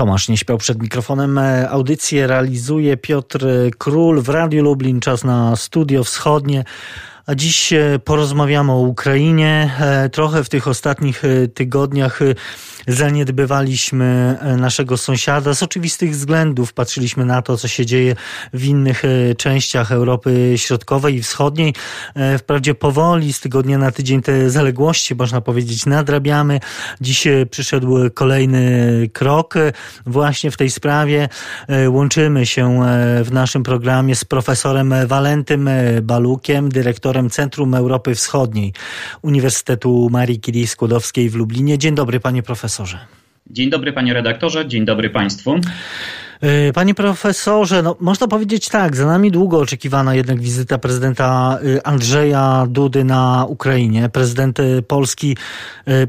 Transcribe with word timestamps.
Tomasz 0.00 0.28
nie 0.28 0.36
śpiał 0.36 0.58
przed 0.58 0.82
mikrofonem. 0.82 1.38
E, 1.38 1.70
audycję 1.70 2.26
realizuje 2.26 2.96
Piotr 2.96 3.46
Król 3.78 4.22
w 4.22 4.28
Radiu 4.28 4.62
Lublin. 4.62 5.00
Czas 5.00 5.24
na 5.24 5.56
studio 5.56 6.04
wschodnie. 6.04 6.64
A 7.30 7.34
dziś 7.34 7.72
e, 7.72 7.98
porozmawiamy 8.04 8.72
o 8.72 8.78
Ukrainie. 8.78 9.70
E, 9.80 10.08
trochę 10.08 10.44
w 10.44 10.48
tych 10.48 10.68
ostatnich 10.68 11.22
tygodniach 11.54 12.20
zaniedbywaliśmy 12.88 14.38
e, 14.40 14.56
naszego 14.56 14.96
sąsiada 14.96 15.54
z 15.54 15.62
oczywistych 15.62 16.10
względów. 16.10 16.72
Patrzyliśmy 16.72 17.24
na 17.24 17.42
to, 17.42 17.56
co 17.56 17.68
się 17.68 17.86
dzieje 17.86 18.16
w 18.52 18.64
innych 18.64 19.02
e, 19.04 19.34
częściach 19.34 19.92
Europy 19.92 20.54
Środkowej 20.56 21.14
i 21.14 21.22
Wschodniej. 21.22 21.74
E, 22.14 22.38
wprawdzie 22.38 22.74
powoli, 22.74 23.32
z 23.32 23.40
tygodnia 23.40 23.78
na 23.78 23.90
tydzień 23.90 24.22
te 24.22 24.50
zaległości, 24.50 25.14
można 25.14 25.40
powiedzieć, 25.40 25.86
nadrabiamy. 25.86 26.60
Dziś 27.00 27.28
przyszedł 27.50 27.96
kolejny 28.14 29.08
krok 29.12 29.54
właśnie 30.06 30.50
w 30.50 30.56
tej 30.56 30.70
sprawie. 30.70 31.28
Łączymy 31.88 32.46
się 32.46 32.80
w 33.24 33.28
naszym 33.32 33.62
programie 33.62 34.16
z 34.16 34.24
profesorem 34.24 34.94
Walentym 35.06 35.70
Balukiem, 36.02 36.68
dyrektorem 36.68 37.19
Centrum 37.28 37.74
Europy 37.74 38.14
Wschodniej 38.14 38.72
Uniwersytetu 39.22 40.08
Marii 40.10 40.40
Curie 40.40 40.66
Skłodowskiej 40.66 41.30
w 41.30 41.34
Lublinie. 41.34 41.78
Dzień 41.78 41.94
dobry, 41.94 42.20
panie 42.20 42.42
profesorze 42.42 42.60
profesorze. 42.70 42.98
Dzień 43.46 43.70
dobry 43.70 43.92
panie 43.92 44.14
redaktorze, 44.14 44.68
dzień 44.68 44.84
dobry 44.84 45.10
państwu. 45.10 45.60
Y, 46.44 46.72
panie 46.72 46.94
profesorze, 46.94 47.82
no, 47.82 47.96
można 48.00 48.28
powiedzieć 48.28 48.68
tak, 48.68 48.96
za 48.96 49.06
nami 49.06 49.30
długo 49.30 49.58
oczekiwana 49.58 50.14
jednak 50.14 50.40
wizyta 50.40 50.78
prezydenta 50.78 51.58
y, 51.64 51.82
Andrzeja 51.84 52.66
Dudy 52.68 53.04
na 53.04 53.46
Ukrainie. 53.48 54.08
Prezydent 54.08 54.60
y, 54.60 54.82
Polski 54.82 55.36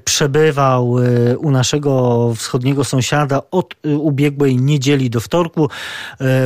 przebywał 0.05 0.97
u 1.37 1.51
naszego 1.51 2.33
wschodniego 2.35 2.83
sąsiada 2.83 3.41
od 3.51 3.75
ubiegłej 3.83 4.57
niedzieli 4.57 5.09
do 5.09 5.19
wtorku. 5.19 5.69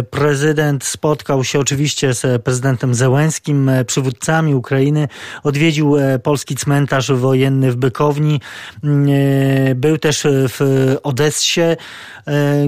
Prezydent 0.09 0.84
spotkał 0.84 1.43
się 1.43 1.59
oczywiście 1.59 2.13
z 2.13 2.43
prezydentem 2.43 2.96
Zełenskim, 2.96 3.71
przywódcami 3.87 4.55
Ukrainy. 4.55 5.07
Odwiedził 5.43 5.96
polski 6.24 6.55
cmentarz 6.55 7.12
wojenny 7.12 7.71
w 7.71 7.76
Bykowni. 7.76 8.41
Był 9.76 9.98
też 9.98 10.24
w 10.29 10.96
Odessie, 11.04 11.62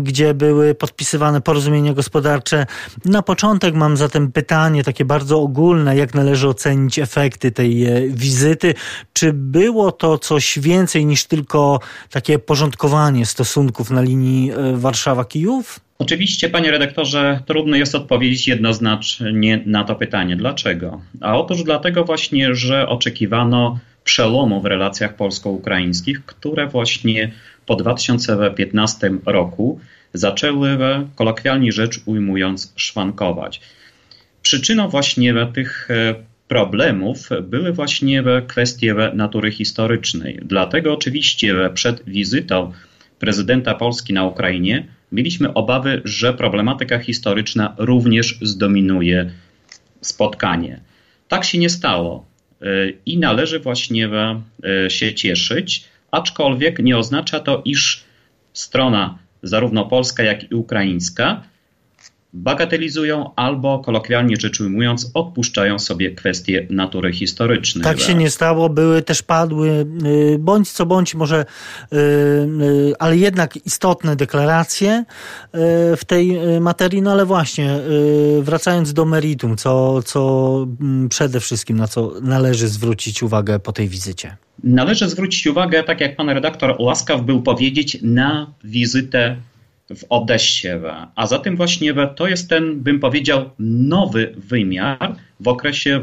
gdzie 0.01 0.33
były 0.33 0.75
podpisane 0.75 1.06
podpisywane 1.07 1.41
porozumienia 1.41 1.93
gospodarcze. 1.93 2.65
Na 3.05 3.21
początek 3.21 3.75
mam 3.75 3.97
zatem 3.97 4.31
pytanie 4.31 4.83
takie 4.83 5.05
bardzo 5.05 5.41
ogólne, 5.41 5.95
jak 5.95 6.13
należy 6.13 6.47
ocenić 6.47 6.99
efekty 6.99 7.51
tej 7.51 7.85
e, 7.85 8.01
wizyty? 8.09 8.73
Czy 9.13 9.33
było 9.33 9.91
to 9.91 10.17
coś 10.17 10.59
więcej 10.59 11.05
niż 11.05 11.25
tylko 11.25 11.79
takie 12.11 12.39
porządkowanie 12.39 13.25
stosunków 13.25 13.89
na 13.89 14.01
linii 14.01 14.51
e, 14.51 14.55
Warszawa-Kijów? 14.77 15.79
Oczywiście, 15.99 16.49
panie 16.49 16.71
redaktorze, 16.71 17.39
trudno 17.45 17.75
jest 17.75 17.95
odpowiedzieć 17.95 18.47
jednoznacznie 18.47 19.63
na 19.65 19.83
to 19.83 19.95
pytanie. 19.95 20.35
Dlaczego? 20.35 21.01
A 21.21 21.37
otóż 21.37 21.63
dlatego 21.63 22.03
właśnie, 22.03 22.55
że 22.55 22.87
oczekiwano 22.89 23.79
przełomu 24.03 24.61
w 24.61 24.65
relacjach 24.65 25.15
polsko-ukraińskich, 25.15 26.25
które 26.25 26.67
właśnie 26.67 27.31
po 27.65 27.75
2015 27.75 29.11
roku 29.25 29.79
zaczęły, 30.13 30.77
kolokwialnie 31.15 31.71
rzecz 31.71 31.99
ujmując, 32.05 32.73
szwankować. 32.75 33.61
Przyczyną 34.41 34.89
właśnie 34.89 35.33
tych 35.53 35.91
e, 35.91 36.15
problemów 36.47 37.29
były 37.41 37.73
właśnie 37.73 38.23
kwestie 38.47 38.95
natury 39.13 39.51
historycznej. 39.51 40.39
Dlatego 40.41 40.93
oczywiście 40.93 41.55
przed 41.73 42.05
wizytą 42.05 42.71
prezydenta 43.19 43.75
Polski 43.75 44.13
na 44.13 44.23
Ukrainie 44.25 44.87
mieliśmy 45.11 45.53
obawy, 45.53 46.01
że 46.05 46.33
problematyka 46.33 46.99
historyczna 46.99 47.75
również 47.77 48.39
zdominuje 48.41 49.31
spotkanie. 50.01 50.79
Tak 51.27 51.45
się 51.45 51.57
nie 51.57 51.69
stało 51.69 52.25
e, 52.61 52.65
i 53.05 53.17
należy 53.17 53.59
właśnie 53.59 54.09
e, 54.63 54.89
się 54.89 55.13
cieszyć, 55.13 55.85
aczkolwiek 56.11 56.79
nie 56.79 56.97
oznacza 56.97 57.39
to, 57.39 57.61
iż 57.65 58.03
strona 58.53 59.17
zarówno 59.43 59.85
polska, 59.85 60.23
jak 60.23 60.51
i 60.51 60.55
ukraińska, 60.55 61.43
bagatelizują 62.37 63.31
albo, 63.35 63.79
kolokwialnie 63.79 64.35
rzecz 64.35 64.61
ujmując, 64.61 65.11
odpuszczają 65.13 65.79
sobie 65.79 66.11
kwestie 66.11 66.67
natury 66.69 67.13
historycznej. 67.13 67.83
Tak 67.83 67.99
się 67.99 68.15
nie 68.15 68.29
stało, 68.29 68.69
były 68.69 69.01
też 69.01 69.23
padły, 69.23 69.85
y, 70.05 70.37
bądź 70.39 70.71
co 70.71 70.85
bądź 70.85 71.15
może, 71.15 71.45
y, 71.93 71.95
y, 71.97 72.93
ale 72.99 73.17
jednak 73.17 73.65
istotne 73.65 74.15
deklaracje 74.15 75.05
w 75.97 76.05
tej 76.07 76.39
materii, 76.61 77.01
no 77.01 77.11
ale 77.11 77.25
właśnie, 77.25 77.79
wracając 78.41 78.93
do 78.93 79.05
meritum, 79.05 79.57
co, 79.57 80.03
co 80.03 80.67
mm, 80.81 81.09
przede 81.09 81.39
wszystkim, 81.39 81.77
na 81.77 81.87
co 81.87 82.13
należy 82.21 82.67
zwrócić 82.67 83.23
uwagę 83.23 83.59
po 83.59 83.71
tej 83.71 83.87
wizycie? 83.87 84.37
Należy 84.63 85.09
zwrócić 85.09 85.47
uwagę, 85.47 85.83
tak 85.83 86.01
jak 86.01 86.15
pan 86.15 86.29
redaktor 86.29 86.75
łaskaw 86.79 87.21
był 87.21 87.41
powiedzieć, 87.41 87.97
na 88.01 88.53
wizytę 88.63 89.37
w 89.95 90.03
Odessie. 90.09 90.67
A 91.15 91.27
zatem 91.27 91.55
właśnie 91.55 91.93
to 92.15 92.27
jest 92.27 92.49
ten, 92.49 92.79
bym 92.79 92.99
powiedział, 92.99 93.49
nowy 93.59 94.33
wymiar 94.37 95.15
w 95.39 95.47
okresie 95.47 96.01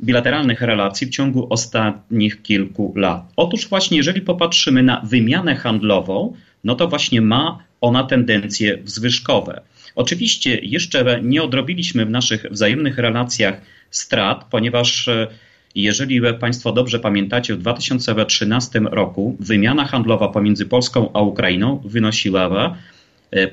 bilateralnych 0.00 0.60
relacji 0.60 1.06
w 1.06 1.10
ciągu 1.10 1.46
ostatnich 1.50 2.42
kilku 2.42 2.92
lat. 2.96 3.32
Otóż 3.36 3.68
właśnie, 3.68 3.96
jeżeli 3.96 4.20
popatrzymy 4.20 4.82
na 4.82 5.00
wymianę 5.00 5.56
handlową, 5.56 6.36
no 6.64 6.74
to 6.74 6.88
właśnie 6.88 7.20
ma 7.20 7.58
ona 7.80 8.04
tendencje 8.04 8.76
wzwyżkowe. 8.76 9.60
Oczywiście 9.94 10.58
jeszcze 10.62 11.20
nie 11.22 11.42
odrobiliśmy 11.42 12.06
w 12.06 12.10
naszych 12.10 12.46
wzajemnych 12.50 12.98
relacjach 12.98 13.60
strat, 13.90 14.44
ponieważ 14.50 15.08
e, 15.08 15.26
jeżeli 15.74 16.20
Państwo 16.40 16.72
dobrze 16.72 17.00
pamiętacie, 17.00 17.54
w 17.54 17.58
2013 17.58 18.80
roku 18.90 19.36
wymiana 19.40 19.84
handlowa 19.84 20.28
pomiędzy 20.28 20.66
Polską 20.66 21.12
a 21.12 21.20
Ukrainą 21.20 21.82
wynosiła 21.84 22.76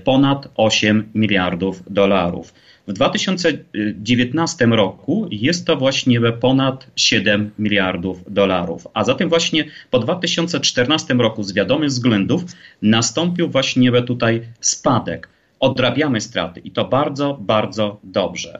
ponad 0.03 0.47
8 0.55 1.09
miliardów 1.15 1.83
dolarów. 1.89 2.53
W 2.87 2.93
2019 2.93 4.65
roku 4.65 5.27
jest 5.31 5.67
to 5.67 5.75
właśnie 5.75 6.19
ponad 6.31 6.87
7 6.95 7.51
miliardów 7.59 8.33
dolarów. 8.33 8.87
A 8.93 9.03
zatem 9.03 9.29
właśnie 9.29 9.65
po 9.89 9.99
2014 9.99 11.13
roku 11.13 11.43
z 11.43 11.53
wiadomych 11.53 11.89
względów 11.89 12.43
nastąpił 12.81 13.49
właśnie 13.49 14.01
tutaj 14.01 14.41
spadek. 14.59 15.29
Odrabiamy 15.59 16.21
straty 16.21 16.59
i 16.59 16.71
to 16.71 16.85
bardzo, 16.85 17.37
bardzo 17.41 17.99
dobrze. 18.03 18.59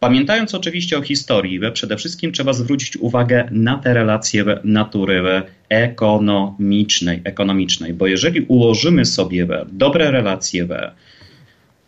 Pamiętając 0.00 0.54
oczywiście 0.54 0.98
o 0.98 1.02
historii, 1.02 1.60
przede 1.72 1.96
wszystkim 1.96 2.32
trzeba 2.32 2.52
zwrócić 2.52 2.96
uwagę 2.96 3.48
na 3.50 3.78
te 3.78 3.94
relacje 3.94 4.44
natury 4.64 5.42
ekonomicznej, 5.68 7.20
ekonomicznej, 7.24 7.94
bo 7.94 8.06
jeżeli 8.06 8.40
ułożymy 8.40 9.04
sobie 9.04 9.46
dobre 9.72 10.10
relacje 10.10 10.66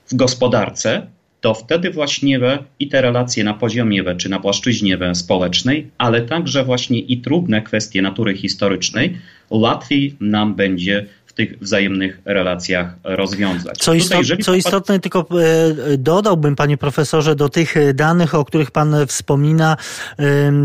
w 0.07 0.15
gospodarce, 0.15 1.07
to 1.41 1.55
wtedy 1.55 1.91
właśnie 1.91 2.41
i 2.79 2.89
te 2.89 3.03
relacje 3.03 3.45
na 3.45 3.55
poziomie 3.55 4.15
czy 4.17 4.29
na 4.29 4.41
płaszczyźnie 4.41 4.99
społecznej, 5.15 5.91
ale 5.99 6.23
także 6.23 6.65
właśnie 6.65 6.99
i 6.99 7.19
trudne 7.19 7.63
kwestie 7.63 8.03
natury 8.03 8.37
historycznej 8.37 9.19
łatwiej 9.51 10.17
nam 10.21 10.55
będzie 10.55 11.07
tych 11.38 11.59
wzajemnych 11.59 12.21
relacjach 12.25 12.94
rozwiązać. 13.04 13.78
Co, 13.78 13.94
istot, 13.94 14.22
Tutaj, 14.22 14.38
co 14.38 14.54
istotne, 14.54 15.00
tylko 15.00 15.21
e, 15.21 15.99
dodałbym, 15.99 16.56
panie 16.56 16.76
profesorze, 16.76 17.37
do 17.37 17.49
tych 17.49 17.75
danych, 17.94 18.34
o 18.34 18.44
których 18.44 18.71
pan 18.71 18.97
wspomina, 19.06 19.77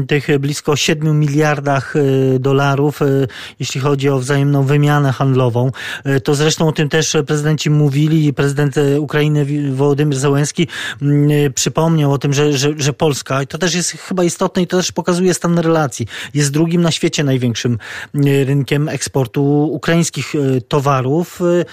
tych 0.07 0.39
blisko 0.39 0.75
7 0.75 1.19
miliardach 1.19 1.95
e, 1.95 2.39
dolarów, 2.39 3.01
e, 3.01 3.06
jeśli 3.59 3.81
chodzi 3.81 4.09
o 4.09 4.19
wzajemną 4.19 4.63
wymianę 4.63 5.12
handlową. 5.12 5.72
To 6.23 6.35
zresztą 6.35 6.67
o 6.67 6.72
tym 6.72 6.89
też 6.89 7.17
prezydenci 7.28 7.69
mówili 7.69 8.28
i 8.28 8.33
prezydent 8.33 8.75
Ukrainy 9.00 9.45
Wołodymyr 9.71 10.18
Zełenski 10.18 10.68
przypomniał 11.56 12.13
o 12.13 12.18
tym, 12.18 12.33
że, 12.33 12.57
że, 12.57 12.69
że 12.77 12.94
Polska, 12.94 13.44
i 13.44 13.48
to 13.48 13.57
też 13.57 13.75
jest 13.75 13.92
chyba 13.92 14.24
istotne 14.24 14.62
i 14.62 14.68
to 14.68 14.77
też 14.77 14.92
pokazuje 14.92 15.33
stan 15.33 15.59
relacji, 15.59 16.07
jest 16.33 16.51
drugim 16.51 16.81
na 16.81 16.92
świecie 16.92 17.24
największym 17.24 17.77
rynkiem 18.45 18.89
eksportu 18.89 19.44
ukraińskich 19.74 20.33
towarów. 20.68 21.42
Y, 21.42 21.65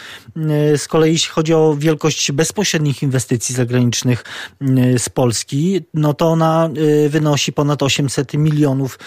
y, 0.73 0.79
z 0.79 0.89
kolei 0.89 1.13
jeśli 1.13 1.31
chodzi 1.31 1.55
o 1.55 1.75
wielkość 1.79 2.33
bezpośrednich 2.33 3.03
inwestycji 3.03 3.55
zagranicznych 3.55 4.25
y, 4.63 4.99
z 4.99 5.09
Polski, 5.09 5.81
no 5.95 6.15
to 6.15 6.27
ona 6.27 6.71
wynosi 7.09 7.53
ponad 7.53 7.83
800 7.83 8.35
milionów 8.35 8.99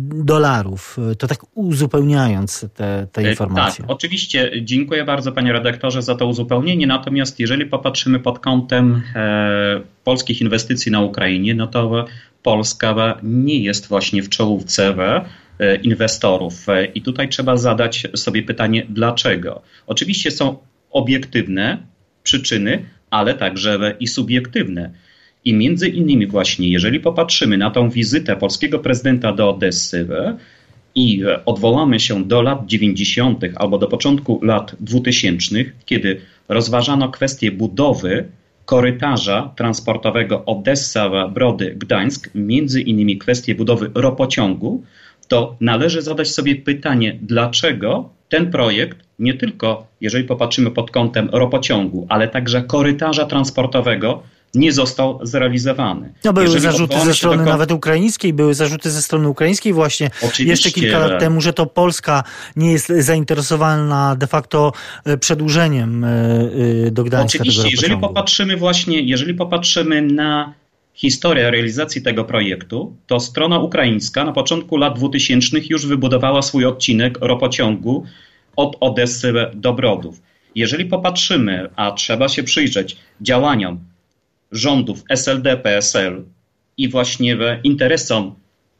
dolarów. 0.00 0.96
To 1.18 1.26
tak 1.26 1.38
uzupełniając 1.54 2.66
te, 2.74 3.06
te 3.12 3.30
informacje. 3.30 3.84
Tak, 3.84 3.90
oczywiście. 3.90 4.52
Dziękuję 4.62 5.04
bardzo 5.04 5.32
panie 5.32 5.52
redaktorze 5.52 6.02
za 6.02 6.14
to 6.14 6.26
uzupełnienie. 6.26 6.86
Natomiast 6.86 7.40
jeżeli 7.40 7.66
popatrzymy 7.66 8.20
pod 8.20 8.38
kątem 8.38 9.02
e, 9.14 9.80
polskich 10.04 10.40
inwestycji 10.40 10.92
na 10.92 11.00
Ukrainie, 11.00 11.54
no 11.54 11.66
to 11.66 12.06
Polska 12.42 13.18
nie 13.22 13.58
jest 13.58 13.88
właśnie 13.88 14.22
w 14.22 14.28
czołówce 14.28 14.94
inwestorów. 15.82 16.68
E, 16.68 16.84
I 16.84 17.02
tutaj 17.02 17.28
trzeba 17.28 17.56
zadać 17.56 18.06
sobie 18.14 18.42
pytanie, 18.42 18.86
dlaczego. 18.88 19.62
Oczywiście 19.86 20.30
są 20.30 20.58
obiektywne 20.90 21.78
przyczyny, 22.22 22.84
ale 23.10 23.34
także 23.34 23.96
i 24.00 24.06
subiektywne. 24.06 24.90
I 25.44 25.54
między 25.54 25.88
innymi 25.88 26.26
właśnie, 26.26 26.68
jeżeli 26.68 27.00
popatrzymy 27.00 27.58
na 27.58 27.70
tą 27.70 27.90
wizytę 27.90 28.36
polskiego 28.36 28.78
prezydenta 28.78 29.32
do 29.32 29.50
Odessy 29.50 30.06
i 30.94 31.22
odwołamy 31.46 32.00
się 32.00 32.24
do 32.24 32.42
lat 32.42 32.66
90. 32.66 33.44
albo 33.54 33.78
do 33.78 33.88
początku 33.88 34.40
lat 34.42 34.76
2000, 34.80 35.64
kiedy 35.84 36.20
rozważano 36.48 37.08
kwestię 37.08 37.52
budowy 37.52 38.24
korytarza 38.64 39.52
transportowego 39.56 40.44
Odessa-Brody-Gdańsk, 40.44 42.30
między 42.34 42.80
innymi 42.80 43.18
kwestię 43.18 43.54
budowy 43.54 43.90
ropociągu, 43.94 44.82
to 45.32 45.56
należy 45.60 46.02
zadać 46.02 46.30
sobie 46.30 46.56
pytanie, 46.56 47.18
dlaczego 47.22 48.08
ten 48.28 48.50
projekt, 48.50 48.98
nie 49.18 49.34
tylko 49.34 49.86
jeżeli 50.00 50.24
popatrzymy 50.24 50.70
pod 50.70 50.90
kątem 50.90 51.28
ropociągu, 51.32 52.06
ale 52.08 52.28
także 52.28 52.62
korytarza 52.62 53.26
transportowego, 53.26 54.22
nie 54.54 54.72
został 54.72 55.18
zrealizowany. 55.22 56.12
No 56.24 56.32
były 56.32 56.46
Jeżeli 56.46 56.62
zarzuty 56.62 57.00
ze 57.00 57.14
strony 57.14 57.44
nawet 57.44 57.72
ukraińskiej, 57.72 58.32
były 58.32 58.54
zarzuty 58.54 58.90
ze 58.90 59.02
strony 59.02 59.28
ukraińskiej 59.28 59.72
właśnie 59.72 60.10
Oczywiście. 60.16 60.44
jeszcze 60.44 60.70
kilka 60.70 60.98
lat 60.98 61.20
temu, 61.20 61.40
że 61.40 61.52
to 61.52 61.66
Polska 61.66 62.24
nie 62.56 62.72
jest 62.72 62.88
zainteresowana 62.88 64.16
de 64.16 64.26
facto 64.26 64.72
e, 65.04 65.16
przedłużeniem 65.16 66.04
e, 66.04 66.08
e, 66.86 66.90
do 66.90 67.04
Gdańska 67.04 67.38
Oczywiście, 67.38 67.68
jeżeli 67.70 67.96
popatrzymy 67.96 68.56
właśnie, 68.56 69.00
jeżeli 69.00 69.34
popatrzymy 69.34 70.02
na 70.02 70.54
historię 70.94 71.50
realizacji 71.50 72.02
tego 72.02 72.24
projektu, 72.24 72.96
to 73.06 73.20
strona 73.20 73.58
ukraińska 73.58 74.24
na 74.24 74.32
początku 74.32 74.76
lat 74.76 74.98
2000 74.98 75.58
już 75.70 75.86
wybudowała 75.86 76.42
swój 76.42 76.64
odcinek 76.64 77.18
ropociągu 77.20 78.04
od 78.56 78.76
Odessy 78.80 79.32
do 79.54 79.72
Brodów. 79.72 80.22
Jeżeli 80.54 80.84
popatrzymy, 80.84 81.68
a 81.76 81.92
trzeba 81.92 82.28
się 82.28 82.42
przyjrzeć 82.42 82.96
działaniom 83.20 83.80
rządów 84.52 85.04
SLD, 85.08 85.56
PSL 85.56 86.24
i 86.76 86.88
właśnie 86.88 87.36
interesom 87.64 88.34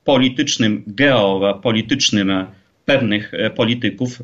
politycznym, 0.04 0.84
geopolitycznym 0.86 2.46
pewnych 2.84 3.34
e, 3.34 3.50
polityków 3.50 4.22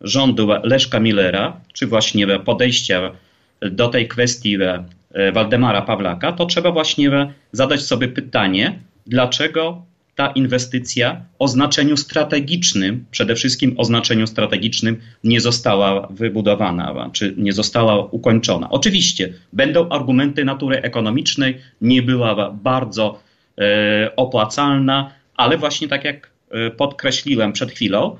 rządu 0.00 0.48
Leszka 0.62 1.00
Millera, 1.00 1.60
czy 1.72 1.86
właśnie 1.86 2.38
podejścia 2.38 3.12
do 3.60 3.88
tej 3.88 4.08
kwestii 4.08 4.54
e, 4.62 4.84
Waldemara 5.32 5.82
Pawlaka, 5.82 6.32
to 6.32 6.46
trzeba 6.46 6.72
właśnie 6.72 7.10
zadać 7.52 7.82
sobie 7.82 8.08
pytanie, 8.08 8.78
dlaczego 9.06 9.82
ta 10.20 10.26
inwestycja 10.26 11.24
o 11.38 11.48
znaczeniu 11.48 11.96
strategicznym, 11.96 13.04
przede 13.10 13.34
wszystkim 13.34 13.74
o 13.78 13.84
znaczeniu 13.84 14.26
strategicznym, 14.26 14.96
nie 15.24 15.40
została 15.40 16.08
wybudowana, 16.10 17.10
czy 17.12 17.34
nie 17.36 17.52
została 17.52 18.04
ukończona. 18.04 18.70
Oczywiście 18.70 19.32
będą 19.52 19.88
argumenty 19.88 20.44
natury 20.44 20.82
ekonomicznej, 20.82 21.58
nie 21.80 22.02
była 22.02 22.50
bardzo 22.50 23.20
e, 23.58 24.16
opłacalna, 24.16 25.10
ale 25.36 25.58
właśnie 25.58 25.88
tak 25.88 26.04
jak 26.04 26.30
e, 26.50 26.70
podkreśliłem 26.70 27.52
przed 27.52 27.70
chwilą, 27.70 28.16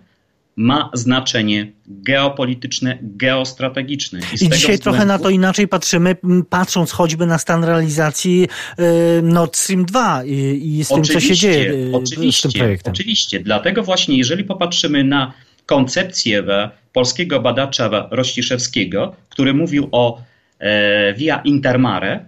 ma 0.61 0.91
znaczenie 0.95 1.73
geopolityczne, 1.87 2.99
geostrategiczne. 3.03 4.19
I, 4.19 4.23
I 4.35 4.37
dzisiaj 4.37 4.51
względu... 4.57 4.83
trochę 4.83 5.07
na 5.07 5.19
to 5.19 5.31
inaczej 5.31 5.69
patrzymy, 5.69 6.17
patrząc 6.51 6.91
choćby 6.91 7.27
na 7.27 7.39
stan 7.39 7.65
realizacji 7.65 8.49
y, 8.79 9.23
Nord 9.23 9.57
Stream 9.57 9.85
2 9.85 10.25
i, 10.25 10.79
i 10.79 10.85
z 10.85 10.89
tym, 10.89 11.05
co 11.05 11.21
się 11.21 11.35
dzieje 11.35 11.93
oczywiście, 11.93 12.49
z 12.49 12.53
tym 12.53 12.61
projektem. 12.61 12.93
Oczywiście, 12.93 13.41
dlatego 13.41 13.83
właśnie 13.83 14.19
jeżeli 14.19 14.45
popatrzymy 14.45 15.05
na 15.05 15.33
koncepcję 15.67 16.45
polskiego 16.93 17.41
badacza 17.41 18.09
Rościszewskiego, 18.11 19.15
który 19.29 19.55
mówił 19.55 19.89
o 19.93 20.23
e, 20.59 21.15
Via 21.15 21.41
Intermare, 21.45 22.25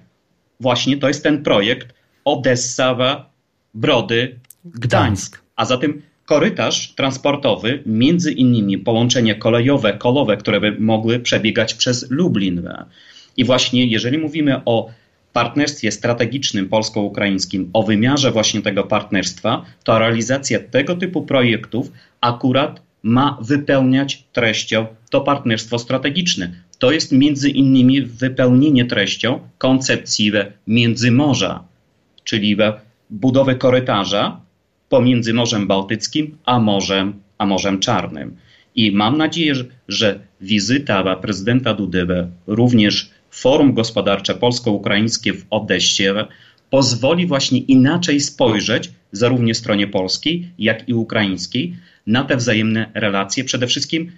właśnie 0.60 0.96
to 0.96 1.08
jest 1.08 1.22
ten 1.22 1.42
projekt 1.42 1.94
Odessa, 2.24 3.26
Brody, 3.74 4.38
Gdańsk. 4.64 5.42
A 5.56 5.64
zatem 5.64 6.02
korytarz 6.32 6.94
transportowy, 6.94 7.82
między 7.86 8.32
innymi 8.32 8.78
połączenia 8.78 9.34
kolejowe, 9.34 9.92
kolowe, 9.92 10.36
które 10.36 10.60
by 10.60 10.80
mogły 10.80 11.18
przebiegać 11.18 11.74
przez 11.74 12.10
Lublin. 12.10 12.68
I 13.36 13.44
właśnie 13.44 13.86
jeżeli 13.86 14.18
mówimy 14.18 14.60
o 14.64 14.90
partnerstwie 15.32 15.90
strategicznym 15.90 16.68
polsko-ukraińskim, 16.68 17.70
o 17.72 17.82
wymiarze 17.82 18.30
właśnie 18.30 18.62
tego 18.62 18.84
partnerstwa, 18.84 19.64
to 19.84 19.98
realizacja 19.98 20.58
tego 20.60 20.96
typu 20.96 21.22
projektów 21.22 21.92
akurat 22.20 22.82
ma 23.02 23.38
wypełniać 23.40 24.24
treścią 24.32 24.86
to 25.10 25.20
partnerstwo 25.20 25.78
strategiczne. 25.78 26.52
To 26.78 26.92
jest 26.92 27.12
między 27.12 27.50
innymi 27.50 28.02
wypełnienie 28.02 28.84
treścią 28.84 29.40
koncepcji 29.58 30.32
Międzymorza, 30.66 31.64
czyli 32.24 32.56
budowy 33.10 33.54
korytarza 33.54 34.40
pomiędzy 34.92 35.34
Morzem 35.34 35.66
Bałtyckim 35.66 36.36
a 36.44 36.58
Morzem, 36.58 37.22
a 37.38 37.46
Morzem 37.46 37.80
Czarnym. 37.80 38.36
I 38.74 38.92
mam 38.92 39.16
nadzieję, 39.18 39.54
że 39.88 40.20
wizyta 40.40 41.16
prezydenta 41.16 41.74
Dudy, 41.74 42.06
również 42.46 43.10
Forum 43.30 43.72
Gospodarcze 43.72 44.34
Polsko-Ukraińskie 44.34 45.32
w 45.32 45.46
Odessie 45.50 46.04
pozwoli 46.70 47.26
właśnie 47.26 47.58
inaczej 47.58 48.20
spojrzeć 48.20 48.90
zarówno 49.12 49.54
stronie 49.54 49.86
polskiej, 49.86 50.48
jak 50.58 50.88
i 50.88 50.94
ukraińskiej 50.94 51.76
na 52.06 52.24
te 52.24 52.36
wzajemne 52.36 52.90
relacje. 52.94 53.44
Przede 53.44 53.66
wszystkim, 53.66 54.12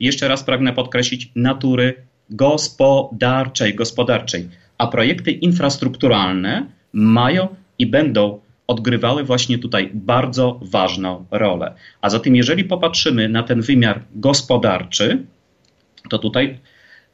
jeszcze 0.00 0.28
raz 0.28 0.44
pragnę 0.44 0.72
podkreślić, 0.72 1.30
natury 1.34 1.94
gospodarczej, 2.30 3.74
gospodarczej. 3.74 4.48
A 4.78 4.86
projekty 4.86 5.30
infrastrukturalne 5.30 6.66
mają 6.92 7.48
i 7.78 7.86
będą 7.86 8.40
odgrywały 8.72 9.24
właśnie 9.24 9.58
tutaj 9.58 9.90
bardzo 9.94 10.60
ważną 10.62 11.24
rolę. 11.30 11.74
A 12.00 12.10
zatem, 12.10 12.36
jeżeli 12.36 12.64
popatrzymy 12.64 13.28
na 13.28 13.42
ten 13.42 13.60
wymiar 13.60 14.04
gospodarczy, 14.14 15.26
to 16.10 16.18
tutaj 16.18 16.58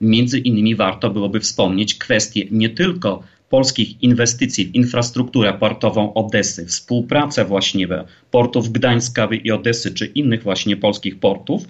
między 0.00 0.38
innymi 0.38 0.74
warto 0.74 1.10
byłoby 1.10 1.40
wspomnieć 1.40 1.94
kwestię 1.94 2.44
nie 2.50 2.70
tylko 2.70 3.22
polskich 3.48 4.02
inwestycji 4.02 4.66
w 4.66 4.74
infrastrukturę 4.74 5.52
portową 5.52 6.14
Odesy, 6.14 6.66
współpracę 6.66 7.44
właśnie 7.44 7.88
portów 8.30 8.72
Gdańska 8.72 9.28
i 9.44 9.50
Odesy, 9.50 9.94
czy 9.94 10.06
innych 10.06 10.42
właśnie 10.42 10.76
polskich 10.76 11.18
portów, 11.18 11.64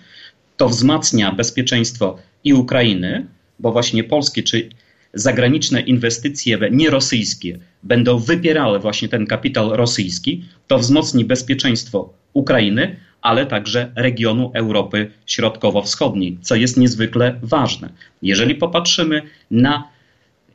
to 0.56 0.68
wzmacnia 0.68 1.32
bezpieczeństwo 1.32 2.18
i 2.44 2.54
Ukrainy, 2.54 3.26
bo 3.58 3.72
właśnie 3.72 4.04
polskie 4.04 4.42
czy 4.42 4.68
zagraniczne 5.14 5.80
inwestycje 5.80 6.58
nierosyjskie 6.70 7.58
będą 7.82 8.18
wypierały 8.18 8.78
właśnie 8.78 9.08
ten 9.08 9.26
kapitał 9.26 9.76
rosyjski, 9.76 10.44
to 10.66 10.78
wzmocni 10.78 11.24
bezpieczeństwo 11.24 12.12
Ukrainy, 12.32 12.96
ale 13.22 13.46
także 13.46 13.92
regionu 13.96 14.50
Europy 14.54 15.10
Środkowo-Wschodniej, 15.26 16.38
co 16.40 16.54
jest 16.54 16.76
niezwykle 16.76 17.38
ważne. 17.42 17.88
Jeżeli 18.22 18.54
popatrzymy 18.54 19.22
na 19.50 19.88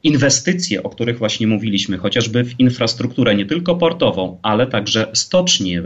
inwestycje, 0.04 0.84
o 0.84 0.90
których 0.90 1.18
właśnie 1.18 1.48
mówiliśmy, 1.48 1.98
chociażby 1.98 2.44
w 2.44 2.60
infrastrukturę 2.60 3.36
nie 3.36 3.46
tylko 3.46 3.76
portową, 3.76 4.38
ale 4.42 4.68
także 4.68 5.08
stocznie, 5.14 5.84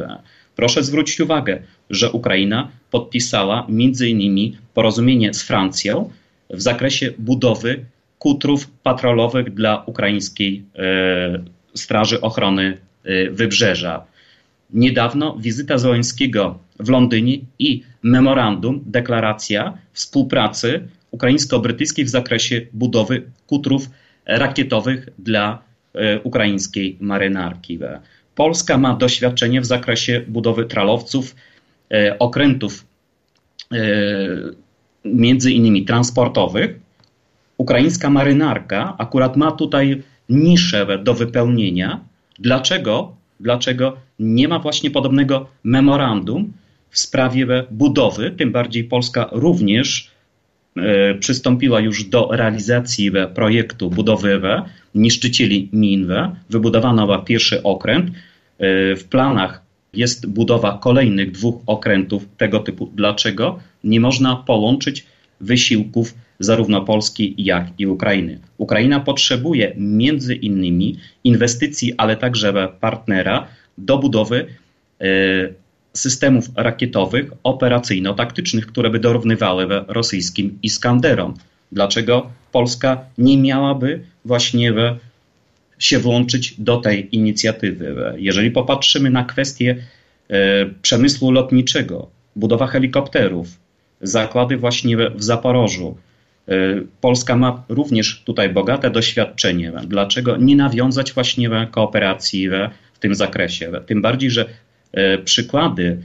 proszę 0.56 0.84
zwrócić 0.84 1.20
uwagę, 1.20 1.62
że 1.90 2.12
Ukraina 2.12 2.72
podpisała 2.92 3.66
między 3.70 4.10
innymi 4.10 4.58
porozumienie 4.74 5.34
z 5.34 5.44
Francją 5.44 6.10
w 6.50 6.62
zakresie 6.62 7.14
budowy 7.18 7.86
kutrów 8.20 8.68
patrolowych 8.84 9.54
dla 9.54 9.84
ukraińskiej 9.86 10.64
e, 10.76 11.44
Straży 11.76 12.22
Ochrony 12.22 12.78
e, 13.04 13.30
Wybrzeża. 13.30 14.06
Niedawno 14.74 15.38
wizyta 15.40 15.78
Zołańskiego 15.78 16.60
w 16.80 16.90
Londynie 16.90 17.38
i 17.60 17.84
memorandum, 18.04 18.84
deklaracja 18.86 19.78
współpracy 19.94 20.88
ukraińsko-brytyjskiej 21.12 22.06
w 22.06 22.10
zakresie 22.10 22.62
budowy 22.74 23.24
kutrów 23.48 23.90
rakietowych 24.26 25.10
dla 25.20 25.62
e, 25.94 26.20
ukraińskiej 26.20 26.98
marynarki. 27.00 27.80
Polska 28.36 28.78
ma 28.78 28.96
doświadczenie 28.96 29.62
w 29.62 29.66
zakresie 29.66 30.22
budowy 30.28 30.66
tralowców, 30.66 31.36
okrętów 32.20 32.86
między 35.06 35.52
innymi 35.52 35.86
transportowych, 35.86 36.80
ukraińska 37.58 38.10
marynarka 38.10 38.96
akurat 38.98 39.38
ma 39.38 39.52
tutaj 39.52 40.04
niszę 40.30 41.00
do 41.04 41.14
wypełnienia. 41.14 42.00
Dlaczego? 42.40 43.16
Dlaczego 43.40 43.98
nie 44.20 44.48
ma 44.48 44.60
właśnie 44.60 44.92
podobnego 44.92 45.48
memorandum 45.64 46.54
w 46.90 47.00
sprawie 47.00 47.48
budowy? 47.72 48.32
Tym 48.32 48.52
bardziej 48.52 48.84
Polska 48.84 49.30
również 49.32 50.12
e, 50.78 51.16
przystąpiła 51.16 51.80
już 51.80 52.04
do 52.04 52.30
realizacji 52.32 53.12
projektu 53.34 53.90
budowy 53.90 54.42
niszczycieli 54.96 55.70
min. 55.74 56.08
Wybudowano 56.50 57.20
pierwszy 57.20 57.64
okręt. 57.64 58.10
E, 58.10 58.96
w 58.96 59.04
planach 59.04 59.62
jest 59.94 60.28
budowa 60.28 60.78
kolejnych 60.82 61.32
dwóch 61.32 61.62
okrętów 61.66 62.26
tego 62.38 62.60
typu. 62.60 62.92
Dlaczego 62.96 63.60
nie 63.84 64.00
można 64.00 64.36
połączyć 64.36 65.06
wysiłków 65.42 66.14
zarówno 66.40 66.82
Polski, 66.82 67.36
jak 67.38 67.68
i 67.78 67.88
Ukrainy. 67.88 68.40
Ukraina 68.58 69.00
potrzebuje 69.00 69.74
między 69.78 70.36
innymi 70.36 70.98
inwestycji, 71.24 71.94
ale 71.98 72.16
także 72.16 72.68
partnera 72.80 73.48
do 73.78 73.98
budowy 73.98 74.46
e, 75.02 75.06
systemów 75.94 76.50
rakietowych 76.56 77.32
operacyjno-taktycznych, 77.44 78.66
które 78.66 78.90
by 78.90 79.00
dorównywały 79.00 79.68
rosyjskim 79.88 80.60
Iskanderom. 80.64 81.34
Dlaczego 81.72 82.32
Polska 82.52 83.06
nie 83.18 83.38
miałaby 83.38 84.02
właśnie 84.26 84.74
się 85.80 86.00
włączyć 86.00 86.56
do 86.58 86.78
tej 86.78 87.16
inicjatywy? 87.16 88.14
Jeżeli 88.18 88.52
popatrzymy 88.52 89.10
na 89.10 89.24
kwestię 89.24 89.76
e, 90.30 90.66
przemysłu 90.82 91.32
lotniczego, 91.32 92.10
budowa 92.36 92.68
helikopterów, 92.68 93.48
zakłady 94.02 94.58
właśnie 94.58 94.98
w 94.98 95.24
Zaporożu, 95.24 95.98
Polska 97.02 97.36
ma 97.36 97.64
również 97.70 98.22
tutaj 98.26 98.50
bogate 98.50 98.90
doświadczenie. 98.90 99.72
Dlaczego 99.88 100.38
nie 100.38 100.56
nawiązać 100.56 101.14
właśnie 101.14 101.68
kooperacji 101.72 102.50
w 102.94 103.00
tym 103.00 103.16
zakresie? 103.16 103.72
Tym 103.86 104.02
bardziej, 104.02 104.32
że 104.32 104.46
E, 104.92 105.18
przykłady 105.18 105.98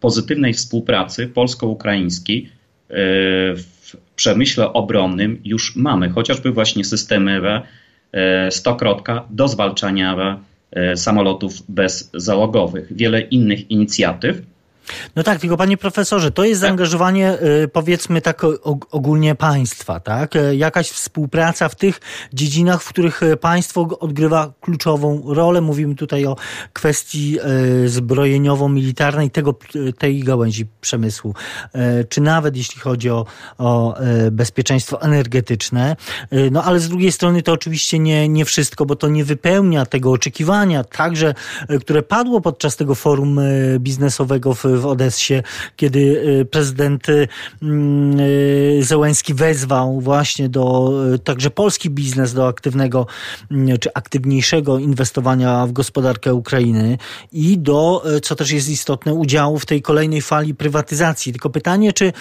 pozytywnej 0.00 0.54
współpracy 0.54 1.26
polsko-ukraińskiej 1.26 2.48
e, 2.48 2.94
w 3.56 3.96
przemyśle 4.16 4.72
obronnym 4.72 5.40
już 5.44 5.76
mamy, 5.76 6.08
chociażby 6.08 6.50
właśnie 6.50 6.84
systemy 6.84 7.62
e, 8.12 8.50
stokrotka 8.50 9.24
do 9.30 9.48
zwalczania 9.48 10.40
samolotów 10.94 11.52
bezzałogowych. 11.68 12.96
Wiele 12.96 13.20
innych 13.20 13.70
inicjatyw, 13.70 14.42
no 15.16 15.22
tak, 15.22 15.40
tylko 15.40 15.56
panie 15.56 15.76
profesorze, 15.76 16.30
to 16.30 16.44
jest 16.44 16.60
tak. 16.60 16.68
zaangażowanie 16.68 17.38
y, 17.64 17.68
powiedzmy 17.68 18.20
tak 18.20 18.42
ogólnie 18.90 19.34
państwa, 19.34 20.00
tak? 20.00 20.36
E, 20.36 20.56
jakaś 20.56 20.90
współpraca 20.90 21.68
w 21.68 21.74
tych 21.74 22.00
dziedzinach, 22.32 22.82
w 22.82 22.88
których 22.88 23.22
e, 23.22 23.36
państwo 23.36 23.98
odgrywa 24.00 24.52
kluczową 24.60 25.22
rolę. 25.26 25.60
Mówimy 25.60 25.94
tutaj 25.94 26.26
o 26.26 26.36
kwestii 26.72 27.38
e, 27.38 27.88
zbrojeniowo-militarnej 27.88 29.30
tego, 29.30 29.54
tej 29.98 30.20
gałęzi 30.20 30.66
przemysłu. 30.80 31.34
Czy 32.08 32.20
nawet 32.20 32.56
jeśli 32.56 32.80
chodzi 32.80 33.10
o, 33.10 33.26
o 33.58 33.94
bezpieczeństwo 34.32 35.02
energetyczne. 35.02 35.96
No 36.50 36.64
ale 36.64 36.80
z 36.80 36.88
drugiej 36.88 37.12
strony 37.12 37.42
to 37.42 37.52
oczywiście 37.52 37.98
nie, 37.98 38.28
nie 38.28 38.44
wszystko, 38.44 38.86
bo 38.86 38.96
to 38.96 39.08
nie 39.08 39.24
wypełnia 39.24 39.86
tego 39.86 40.12
oczekiwania, 40.12 40.84
także, 40.84 41.34
które 41.80 42.02
padło 42.02 42.40
podczas 42.40 42.76
tego 42.76 42.94
forum 42.94 43.40
biznesowego 43.78 44.54
w 44.54 44.79
w 44.80 44.86
Odessie, 44.86 45.42
kiedy 45.76 45.98
y, 46.40 46.44
prezydent 46.44 47.08
y, 47.08 47.28
y, 48.20 48.84
Zełenski 48.84 49.34
wezwał 49.34 50.00
właśnie 50.00 50.48
do 50.48 50.92
także 51.24 51.50
polski 51.50 51.90
biznes 51.90 52.34
do 52.34 52.48
aktywnego 52.48 53.06
mm, 53.50 53.78
czy 53.78 53.92
aktywniejszego 53.94 54.78
inwestowania 54.78 55.66
w 55.66 55.72
gospodarkę 55.72 56.34
Ukrainy 56.34 56.98
i 57.32 57.58
do, 57.58 58.04
co 58.22 58.36
też 58.36 58.50
jest 58.50 58.68
istotne, 58.68 59.14
udziału 59.14 59.58
w 59.58 59.66
tej 59.66 59.82
kolejnej 59.82 60.22
fali 60.22 60.54
prywatyzacji. 60.54 61.32
Tylko 61.32 61.50
pytanie, 61.50 61.92
czy 61.92 62.12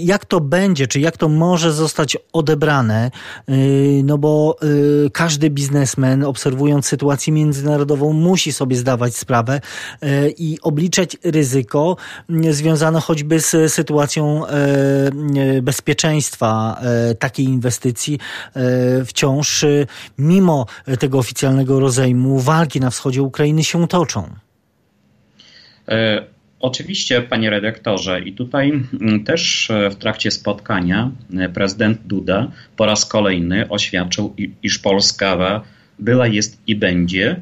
jak 0.00 0.24
to 0.24 0.40
będzie, 0.40 0.86
czy 0.86 1.00
jak 1.00 1.16
to 1.16 1.28
może 1.28 1.72
zostać 1.72 2.16
odebrane, 2.32 3.10
no 4.04 4.18
bo 4.18 4.56
każdy 5.12 5.50
biznesmen 5.50 6.24
obserwując 6.24 6.86
sytuację 6.86 7.32
międzynarodową 7.32 8.12
musi 8.12 8.52
sobie 8.52 8.76
zdawać 8.76 9.16
sprawę 9.16 9.60
i 10.38 10.58
obliczać 10.62 11.16
ryzyko 11.24 11.49
ryzyko 11.50 11.96
związane 12.50 13.00
choćby 13.00 13.40
z 13.40 13.72
sytuacją 13.72 14.46
e, 14.46 14.50
e, 14.50 15.62
bezpieczeństwa 15.62 16.80
e, 16.82 17.14
takiej 17.14 17.46
inwestycji 17.46 18.18
wciąż 19.06 19.64
mimo 20.18 20.66
tego 20.98 21.18
oficjalnego 21.18 21.80
rozejmu 21.80 22.38
walki 22.38 22.80
na 22.80 22.90
wschodzie 22.90 23.22
Ukrainy 23.22 23.64
się 23.64 23.88
toczą. 23.88 24.28
Oczywiście, 26.60 27.22
panie 27.22 27.50
redaktorze, 27.50 28.20
i 28.20 28.32
tutaj 28.32 28.72
mm, 29.00 29.24
też 29.24 29.68
w 29.90 29.94
trakcie 29.94 30.30
spotkania 30.30 31.10
prezydent 31.54 32.00
Duda 32.04 32.50
po 32.76 32.86
raz 32.86 33.06
kolejny 33.06 33.68
oświadczył, 33.68 34.34
iż 34.62 34.78
Polska 34.78 35.62
była, 35.98 36.26
jest 36.26 36.62
i 36.66 36.76
będzie 36.76 37.36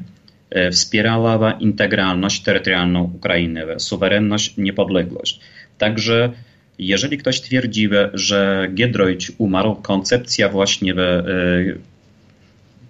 wspierała 0.71 1.51
integralność 1.51 2.43
terytorialną 2.43 3.11
Ukrainy, 3.15 3.65
suwerenność, 3.77 4.57
niepodległość. 4.57 5.39
Także 5.77 6.31
jeżeli 6.79 7.17
ktoś 7.17 7.41
twierdzi, 7.41 7.89
że 8.13 8.67
Giedroyć 8.73 9.31
umarł, 9.37 9.75
koncepcja 9.75 10.49
właśnie 10.49 10.93
e, 10.93 11.23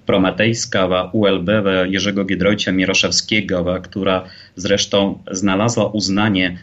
prometejska 0.06 1.10
ULB 1.14 1.50
Jerzego 1.86 2.26
Giedroycia 2.26 2.72
Mieroszewskiego, 2.72 3.80
która 3.84 4.24
zresztą 4.56 5.20
znalazła 5.32 5.86
uznanie 5.86 6.48
e, 6.48 6.56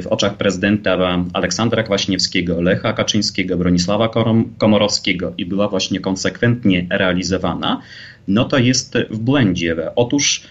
w 0.00 0.06
oczach 0.10 0.36
prezydenta 0.36 1.24
Aleksandra 1.32 1.82
Kwaśniewskiego, 1.82 2.60
Lecha 2.60 2.92
Kaczyńskiego, 2.92 3.56
Bronisława 3.56 4.10
Komorowskiego 4.58 5.32
i 5.38 5.46
była 5.46 5.68
właśnie 5.68 6.00
konsekwentnie 6.00 6.86
realizowana, 6.90 7.80
no 8.28 8.44
to 8.44 8.58
jest 8.58 8.98
w 9.10 9.18
błędzie. 9.18 9.76
Otóż 9.96 10.44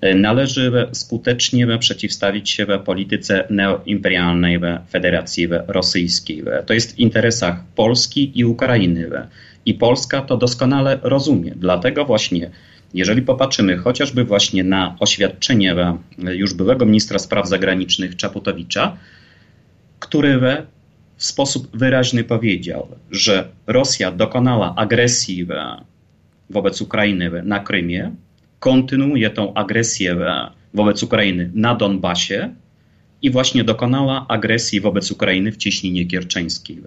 e, 0.00 0.14
należy 0.14 0.72
skutecznie 0.92 1.78
przeciwstawić 1.78 2.50
się 2.50 2.66
polityce 2.84 3.46
neoimperialnej 3.50 4.60
Federacji 4.90 5.48
Rosyjskiej. 5.66 6.44
To 6.66 6.74
jest 6.74 6.96
w 6.96 6.98
interesach 6.98 7.64
Polski 7.74 8.38
i 8.38 8.44
Ukrainy. 8.44 9.10
I 9.66 9.74
Polska 9.74 10.20
to 10.20 10.36
doskonale 10.36 10.98
rozumie. 11.02 11.52
Dlatego 11.56 12.04
właśnie, 12.04 12.50
jeżeli 12.94 13.22
popatrzymy 13.22 13.76
chociażby 13.76 14.24
właśnie 14.24 14.64
na 14.64 14.96
oświadczenie 15.00 15.74
już 16.18 16.54
byłego 16.54 16.86
ministra 16.86 17.18
spraw 17.18 17.48
zagranicznych 17.48 18.16
Czaputowicza, 18.16 18.96
który 19.98 20.40
w 21.16 21.24
sposób 21.24 21.76
wyraźny 21.76 22.24
powiedział, 22.24 22.88
że 23.10 23.48
Rosja 23.66 24.10
dokonała 24.10 24.74
agresji 24.76 25.46
wobec 26.50 26.80
Ukrainy 26.80 27.30
na 27.44 27.60
Krymie, 27.60 28.10
kontynuuje 28.58 29.30
tą 29.30 29.54
agresję 29.54 30.16
wobec 30.74 31.02
Ukrainy 31.02 31.50
na 31.54 31.74
Donbasie 31.74 32.54
i 33.24 33.30
właśnie 33.30 33.64
dokonała 33.64 34.26
agresji 34.28 34.80
wobec 34.80 35.10
Ukrainy 35.10 35.52
w 35.52 35.56
cieśninie 35.56 36.06
kierczeńskiej. 36.06 36.82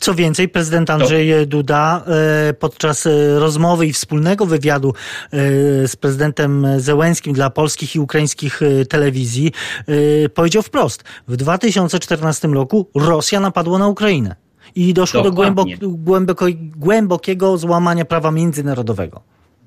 Co 0.00 0.14
więcej, 0.14 0.48
prezydent 0.48 0.90
Andrzej 0.90 1.30
to... 1.30 1.46
Duda 1.46 2.04
e, 2.06 2.54
podczas 2.54 3.06
e, 3.06 3.38
rozmowy 3.38 3.86
i 3.86 3.92
wspólnego 3.92 4.46
wywiadu 4.46 4.94
e, 5.32 5.38
z 5.88 5.96
prezydentem 5.96 6.66
Zełenskim 6.76 7.32
dla 7.32 7.50
polskich 7.50 7.94
i 7.96 7.98
ukraińskich 8.00 8.60
telewizji 8.88 9.52
powiedział 10.34 10.62
wprost, 10.62 11.04
w 11.28 11.36
2014 11.36 12.48
roku 12.48 12.90
Rosja 12.94 13.40
napadła 13.40 13.78
na 13.78 13.88
Ukrainę 13.88 14.47
i 14.74 14.94
doszło 14.94 15.22
Dokładnie. 15.22 15.76
do 15.76 15.88
głęboko, 15.88 16.46
głębokiego 16.76 17.58
złamania 17.58 18.04
prawa 18.04 18.30
międzynarodowego. 18.30 19.20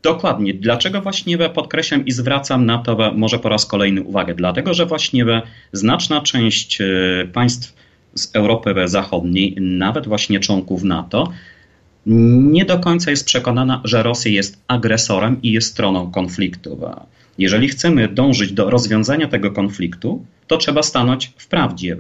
Dokładnie. 0.04 0.54
Dlaczego 0.54 1.02
właśnie 1.02 1.50
podkreślam 1.50 2.06
i 2.06 2.12
zwracam 2.12 2.66
na 2.66 2.78
to 2.78 3.14
może 3.16 3.40
po 3.40 3.50
raz 3.50 3.66
kolejny 3.66 4.02
uwagę? 4.02 4.36
Dlatego, 4.36 4.74
że 4.74 4.86
właśnie 4.86 5.26
znaczna 5.74 6.22
część 6.22 6.82
e, 6.82 6.86
państw 7.34 7.74
z 8.16 8.36
Europy 8.36 8.74
Zachodniej, 8.86 9.56
nawet 9.60 10.08
właśnie 10.08 10.40
członków 10.40 10.84
NATO, 10.84 11.32
nie 12.06 12.66
do 12.66 12.80
końca 12.80 13.12
jest 13.12 13.26
przekonana, 13.26 13.82
że 13.84 14.04
Rosja 14.04 14.32
jest 14.32 14.64
agresorem 14.68 15.42
i 15.42 15.52
jest 15.52 15.68
stroną 15.68 16.12
konfliktu. 16.12 16.80
Jeżeli 17.38 17.68
chcemy 17.68 18.08
dążyć 18.08 18.52
do 18.52 18.70
rozwiązania 18.70 19.28
tego 19.28 19.52
konfliktu, 19.52 20.26
to 20.48 20.58
trzeba 20.58 20.84
stanąć 20.84 21.32
w 21.38 21.48
prawdzie 21.48 21.98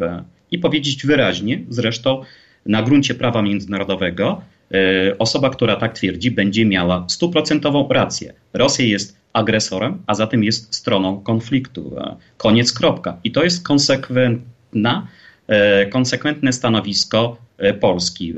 i 0.51 0.59
powiedzieć 0.59 1.05
wyraźnie, 1.05 1.61
zresztą 1.69 2.21
na 2.65 2.83
gruncie 2.83 3.15
prawa 3.15 3.41
międzynarodowego 3.41 4.41
e, 4.71 5.17
osoba, 5.17 5.49
która 5.49 5.75
tak 5.75 5.93
twierdzi, 5.93 6.31
będzie 6.31 6.65
miała 6.65 7.05
stuprocentową 7.09 7.87
rację. 7.89 8.33
Rosja 8.53 8.85
jest 8.85 9.17
agresorem, 9.33 10.01
a 10.07 10.15
zatem 10.15 10.43
jest 10.43 10.75
stroną 10.75 11.19
konfliktu. 11.19 11.99
E, 11.99 12.15
koniec, 12.37 12.73
kropka. 12.73 13.17
I 13.23 13.31
to 13.31 13.43
jest 13.43 13.67
konsekwentna, 13.67 15.07
e, 15.47 15.85
konsekwentne 15.85 16.53
stanowisko 16.53 17.37
Polski. 17.79 18.33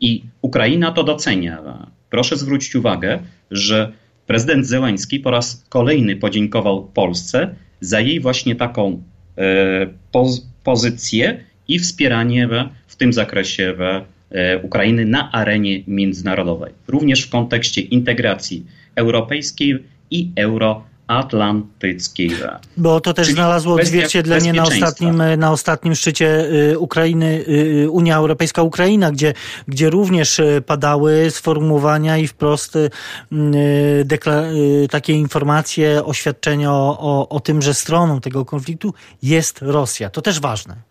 I 0.00 0.22
Ukraina 0.42 0.92
to 0.92 1.04
docenia. 1.04 1.62
Proszę 2.10 2.36
zwrócić 2.36 2.76
uwagę, 2.76 3.18
że 3.50 3.92
prezydent 4.26 4.66
Zełański 4.66 5.20
po 5.20 5.30
raz 5.30 5.64
kolejny 5.68 6.16
podziękował 6.16 6.84
Polsce 6.94 7.54
za 7.80 8.00
jej 8.00 8.20
właśnie 8.20 8.56
taką 8.56 9.02
pozycję 10.64 11.44
i 11.68 11.78
wspieranie 11.78 12.48
tym 13.00 13.12
zakresie 13.12 13.74
w 13.78 13.80
e, 14.30 14.58
Ukrainy 14.58 15.04
na 15.04 15.32
arenie 15.32 15.82
międzynarodowej, 15.86 16.72
również 16.88 17.22
w 17.22 17.30
kontekście 17.30 17.80
integracji 17.80 18.66
europejskiej 18.96 19.84
i 20.10 20.30
euroatlantyckiej. 20.36 20.90
Atlantyckiej. 21.10 22.30
Bo 22.76 23.00
to 23.00 23.14
też 23.14 23.26
Czyli 23.26 23.34
znalazło 23.34 23.74
odzwierciedlenie 23.74 24.52
na 24.52 24.62
ostatnim, 24.62 25.22
na 25.38 25.52
ostatnim 25.52 25.94
szczycie 25.94 26.46
y, 26.72 26.78
Ukrainy, 26.78 27.44
y, 27.48 27.90
Unia 27.90 28.16
Europejska-Ukraina, 28.16 29.10
gdzie, 29.10 29.34
gdzie 29.68 29.90
również 29.90 30.38
y, 30.38 30.62
padały 30.66 31.30
sformułowania 31.30 32.18
i 32.18 32.26
wprost 32.26 32.78
takie 34.90 35.12
informacje, 35.12 36.04
oświadczenia 36.04 36.72
o, 36.72 36.98
o, 37.00 37.28
o 37.28 37.40
tym, 37.40 37.62
że 37.62 37.74
stroną 37.74 38.20
tego 38.20 38.44
konfliktu 38.44 38.94
jest 39.22 39.62
Rosja. 39.62 40.10
To 40.10 40.22
też 40.22 40.40
ważne. 40.40 40.89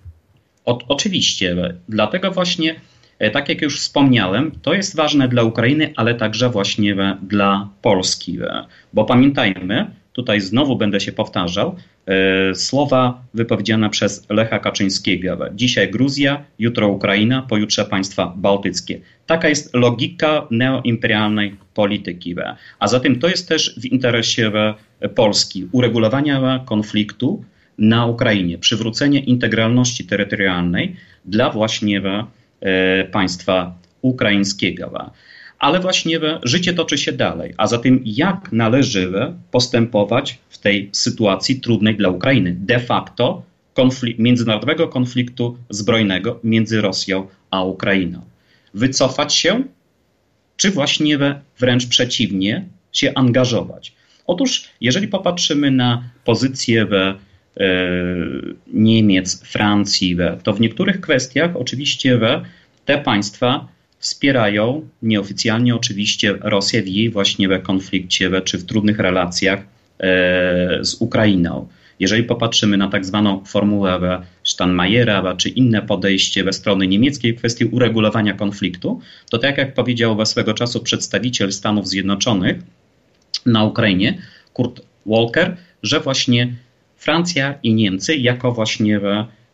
O, 0.69 0.77
oczywiście, 0.87 1.55
dlatego 1.89 2.31
właśnie 2.31 2.75
E, 3.19 3.31
tak 3.31 3.49
jak 3.49 3.61
już 3.61 3.79
wspomniałem, 3.79 4.51
to 4.61 4.73
jest 4.73 4.95
ważne 4.95 5.27
dla 5.27 5.43
Ukrainy, 5.43 5.93
ale 5.95 6.15
także 6.15 6.49
właśnie 6.49 6.95
dla 7.21 7.69
Polski. 7.81 8.39
E, 8.41 8.65
bo 8.93 9.05
pamiętajmy, 9.05 9.91
tutaj 10.13 10.41
znowu 10.41 10.75
będę 10.75 10.99
się 10.99 11.11
powtarzał, 11.11 11.75
e, 12.05 12.55
słowa 12.55 13.23
wypowiedziane 13.33 13.89
przez 13.89 14.29
Lecha 14.29 14.59
Kaczyńskiego. 14.59 15.37
Dzisiaj 15.55 15.91
Gruzja, 15.91 16.43
jutro 16.59 16.87
Ukraina, 16.87 17.41
pojutrze 17.41 17.85
państwa 17.85 18.33
bałtyckie. 18.37 18.99
Taka 19.25 19.49
jest 19.49 19.73
logika 19.73 20.47
neoimperialnej 20.51 21.55
polityki. 21.73 22.35
A 22.79 22.87
zatem 22.87 23.19
to 23.19 23.27
jest 23.27 23.49
też 23.49 23.79
w 23.79 23.85
interesie 23.85 24.51
Polski 25.15 25.67
uregulowania 25.71 26.59
konfliktu 26.65 27.43
na 27.79 28.05
Ukrainie, 28.05 28.57
przywrócenie 28.57 29.19
integralności 29.19 30.05
terytorialnej 30.05 30.95
dla 31.25 31.49
właśnie 31.49 32.01
E, 32.61 33.03
państwa 33.05 33.77
ukraińskiego. 34.01 35.11
Ale 35.59 35.79
właśnie 35.79 36.19
życie 36.43 36.73
toczy 36.73 36.97
się 36.97 37.11
dalej. 37.11 37.53
A 37.57 37.67
zatem 37.67 38.01
jak 38.05 38.51
należy 38.51 39.11
postępować 39.51 40.39
w 40.49 40.57
tej 40.57 40.89
sytuacji 40.91 41.61
trudnej 41.61 41.95
dla 41.95 42.09
Ukrainy? 42.09 42.55
De 42.59 42.79
facto 42.79 43.43
konflikt, 43.73 44.19
międzynarodowego 44.19 44.87
konfliktu 44.87 45.57
zbrojnego 45.69 46.39
między 46.43 46.81
Rosją 46.81 47.27
a 47.51 47.63
Ukrainą. 47.63 48.21
Wycofać 48.73 49.35
się, 49.35 49.63
czy 50.57 50.71
właśnie 50.71 51.17
wręcz 51.59 51.87
przeciwnie, 51.87 52.65
się 52.91 53.13
angażować? 53.15 53.93
Otóż, 54.27 54.69
jeżeli 54.81 55.07
popatrzymy 55.07 55.71
na 55.71 56.03
pozycję 56.23 56.87
E, 56.91 57.28
Niemiec, 58.73 59.43
Francji, 59.43 60.17
to 60.43 60.53
w 60.53 60.59
niektórych 60.59 61.01
kwestiach 61.01 61.55
oczywiście 61.55 62.19
te 62.85 62.97
państwa 62.97 63.67
wspierają 63.99 64.89
nieoficjalnie 65.01 65.75
oczywiście 65.75 66.33
Rosję 66.41 66.81
w 66.81 66.87
jej 66.87 67.09
właśnie 67.09 67.59
konflikcie 67.59 68.41
czy 68.41 68.57
w 68.57 68.65
trudnych 68.65 68.99
relacjach 68.99 69.59
e, 69.59 69.65
z 70.81 70.95
Ukrainą. 70.99 71.67
Jeżeli 71.99 72.23
popatrzymy 72.23 72.77
na 72.77 72.87
tak 72.87 73.05
zwaną 73.05 73.45
formułę 73.45 74.21
Steinmeiera 74.43 75.35
czy 75.35 75.49
inne 75.49 75.81
podejście 75.81 76.43
we 76.43 76.53
strony 76.53 76.87
niemieckiej 76.87 77.33
w 77.33 77.37
kwestii 77.37 77.65
uregulowania 77.65 78.33
konfliktu, 78.33 78.99
to 79.29 79.37
tak 79.37 79.57
jak 79.57 79.73
powiedział 79.73 80.15
swego 80.25 80.53
czasu 80.53 80.83
przedstawiciel 80.83 81.51
Stanów 81.51 81.87
Zjednoczonych 81.87 82.57
na 83.45 83.63
Ukrainie, 83.63 84.17
Kurt 84.53 84.81
Walker, 85.05 85.57
że 85.83 85.99
właśnie 85.99 86.53
Francja 86.99 87.55
i 87.63 87.73
Niemcy 87.73 88.15
jako 88.15 88.51
właśnie 88.51 88.99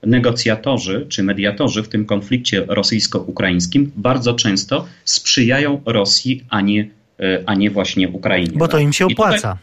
negocjatorzy 0.05 1.05
czy 1.09 1.23
mediatorzy 1.23 1.83
w 1.83 1.89
tym 1.89 2.05
konflikcie 2.05 2.65
rosyjsko-ukraińskim 2.67 3.91
bardzo 3.95 4.33
często 4.33 4.85
sprzyjają 5.05 5.81
Rosji, 5.85 6.43
a 6.49 6.61
nie, 6.61 6.89
e, 7.19 7.43
a 7.45 7.55
nie 7.55 7.71
właśnie 7.71 8.09
Ukrainie. 8.09 8.57
Bo 8.57 8.67
to 8.67 8.79
im 8.79 8.93
się 8.93 9.05
opłaca. 9.05 9.57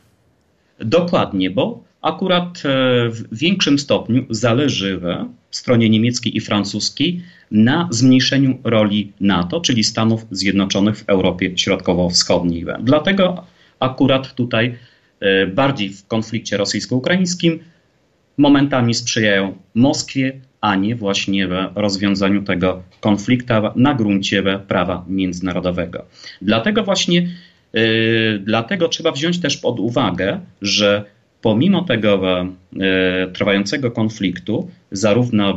Dokładnie, 0.80 1.50
bo 1.50 1.84
akurat 2.02 2.58
e, 2.58 2.60
w 3.08 3.38
większym 3.38 3.78
stopniu 3.78 4.24
zależy 4.30 5.00
stronie 5.50 5.90
niemieckiej 5.90 6.36
i 6.36 6.40
francuskiej 6.40 7.22
na 7.50 7.88
zmniejszeniu 7.90 8.58
roli 8.64 9.12
NATO, 9.20 9.60
czyli 9.60 9.84
Stanów 9.84 10.26
Zjednoczonych 10.30 10.98
w 10.98 11.08
Europie 11.08 11.58
Środkowo-Wschodniej. 11.58 12.66
Dlatego 12.80 13.44
akurat 13.80 14.34
tutaj 14.34 14.66
e, 14.66 14.91
bardziej 15.54 15.90
w 15.90 16.06
konflikcie 16.06 16.56
rosyjsko-ukraińskim 16.56 17.58
momentami 18.38 18.94
sprzyjają 18.94 19.58
Moskwie, 19.74 20.40
a 20.60 20.76
nie 20.76 20.96
właśnie 20.96 21.48
w 21.48 21.52
rozwiązaniu 21.74 22.42
tego 22.42 22.82
konfliktu 23.00 23.54
na 23.76 23.94
gruncie 23.94 24.42
prawa 24.68 25.04
międzynarodowego. 25.08 26.04
Dlatego 26.42 26.84
właśnie 26.84 27.28
yy, 27.72 28.40
dlatego 28.44 28.88
trzeba 28.88 29.12
wziąć 29.12 29.40
też 29.40 29.56
pod 29.56 29.80
uwagę, 29.80 30.40
że 30.62 31.04
pomimo 31.40 31.82
tego 31.82 32.46
yy, 32.72 32.80
trwającego 33.32 33.90
konfliktu, 33.90 34.70
zarówno 34.92 35.56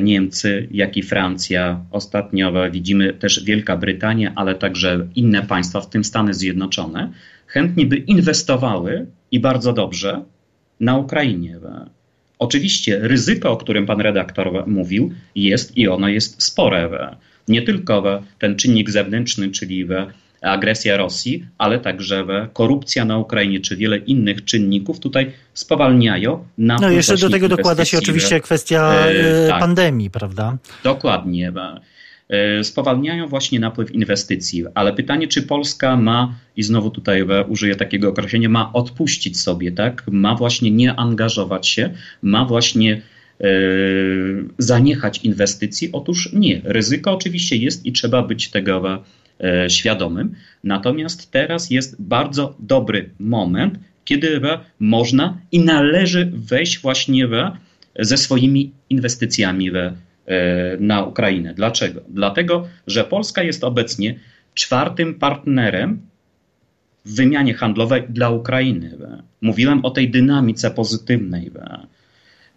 Niemcy, 0.00 0.68
jak 0.70 0.96
i 0.96 1.02
Francja, 1.02 1.80
ostatnio 1.90 2.70
widzimy 2.70 3.12
też 3.12 3.44
Wielka 3.44 3.76
Brytania, 3.76 4.32
ale 4.36 4.54
także 4.54 5.06
inne 5.14 5.42
państwa, 5.42 5.80
w 5.80 5.90
tym 5.90 6.04
Stany 6.04 6.34
Zjednoczone, 6.34 7.12
chętnie 7.48 7.86
by 7.86 7.96
inwestowały 7.96 9.06
i 9.30 9.40
bardzo 9.40 9.72
dobrze 9.72 10.22
na 10.80 10.96
Ukrainie. 10.96 11.58
Oczywiście 12.38 12.98
ryzyko, 13.02 13.50
o 13.50 13.56
którym 13.56 13.86
pan 13.86 14.00
redaktor 14.00 14.66
mówił, 14.66 15.12
jest 15.34 15.76
i 15.76 15.88
ono 15.88 16.08
jest 16.08 16.42
spore. 16.42 17.16
Nie 17.48 17.62
tylko 17.62 18.22
ten 18.38 18.56
czynnik 18.56 18.90
zewnętrzny, 18.90 19.50
czyli 19.50 19.86
agresja 20.42 20.96
Rosji, 20.96 21.46
ale 21.58 21.78
także 21.78 22.26
korupcja 22.52 23.04
na 23.04 23.18
Ukrainie, 23.18 23.60
czy 23.60 23.76
wiele 23.76 23.98
innych 23.98 24.44
czynników 24.44 25.00
tutaj 25.00 25.32
spowalniają 25.54 26.44
na 26.58 26.76
No 26.76 26.90
jeszcze 26.90 27.16
do 27.16 27.30
tego 27.30 27.48
dokłada 27.48 27.84
się 27.84 27.98
oczywiście 27.98 28.40
kwestia 28.40 29.06
e, 29.06 29.48
tak. 29.48 29.60
pandemii, 29.60 30.10
prawda? 30.10 30.58
Dokładnie. 30.84 31.52
E, 32.28 32.64
spowalniają 32.64 33.26
właśnie 33.26 33.60
napływ 33.60 33.94
inwestycji. 33.94 34.64
Ale 34.74 34.92
pytanie, 34.92 35.28
czy 35.28 35.42
Polska 35.42 35.96
ma, 35.96 36.34
i 36.56 36.62
znowu 36.62 36.90
tutaj 36.90 37.24
użyję 37.48 37.74
takiego 37.74 38.08
określenia, 38.08 38.48
ma 38.48 38.72
odpuścić 38.72 39.40
sobie, 39.40 39.72
tak? 39.72 40.02
Ma 40.10 40.34
właśnie 40.34 40.70
nie 40.70 40.94
angażować 40.94 41.68
się, 41.68 41.90
ma 42.22 42.44
właśnie 42.44 43.02
e, 43.40 43.48
zaniechać 44.58 45.24
inwestycji? 45.24 45.88
Otóż 45.92 46.32
nie. 46.32 46.60
Ryzyko 46.64 47.12
oczywiście 47.12 47.56
jest 47.56 47.86
i 47.86 47.92
trzeba 47.92 48.22
być 48.22 48.50
tego 48.50 49.04
e, 49.40 49.70
świadomym. 49.70 50.34
Natomiast 50.64 51.30
teraz 51.30 51.70
jest 51.70 52.02
bardzo 52.02 52.56
dobry 52.58 53.10
moment, 53.18 53.78
kiedy 54.04 54.40
można 54.78 55.40
i 55.52 55.60
należy 55.60 56.32
wejść 56.34 56.78
właśnie 56.78 57.28
ze 57.98 58.16
swoimi 58.16 58.72
inwestycjami 58.90 59.70
we 59.70 59.92
E, 59.92 60.07
na 60.80 61.04
Ukrainę. 61.04 61.54
Dlaczego? 61.54 62.00
Dlatego, 62.08 62.68
że 62.86 63.04
Polska 63.04 63.42
jest 63.42 63.64
obecnie 63.64 64.18
czwartym 64.54 65.14
partnerem 65.14 66.00
w 67.04 67.14
wymianie 67.14 67.54
handlowej 67.54 68.02
dla 68.08 68.30
Ukrainy. 68.30 68.96
Mówiłem 69.40 69.84
o 69.84 69.90
tej 69.90 70.10
dynamice 70.10 70.70
pozytywnej. 70.70 71.50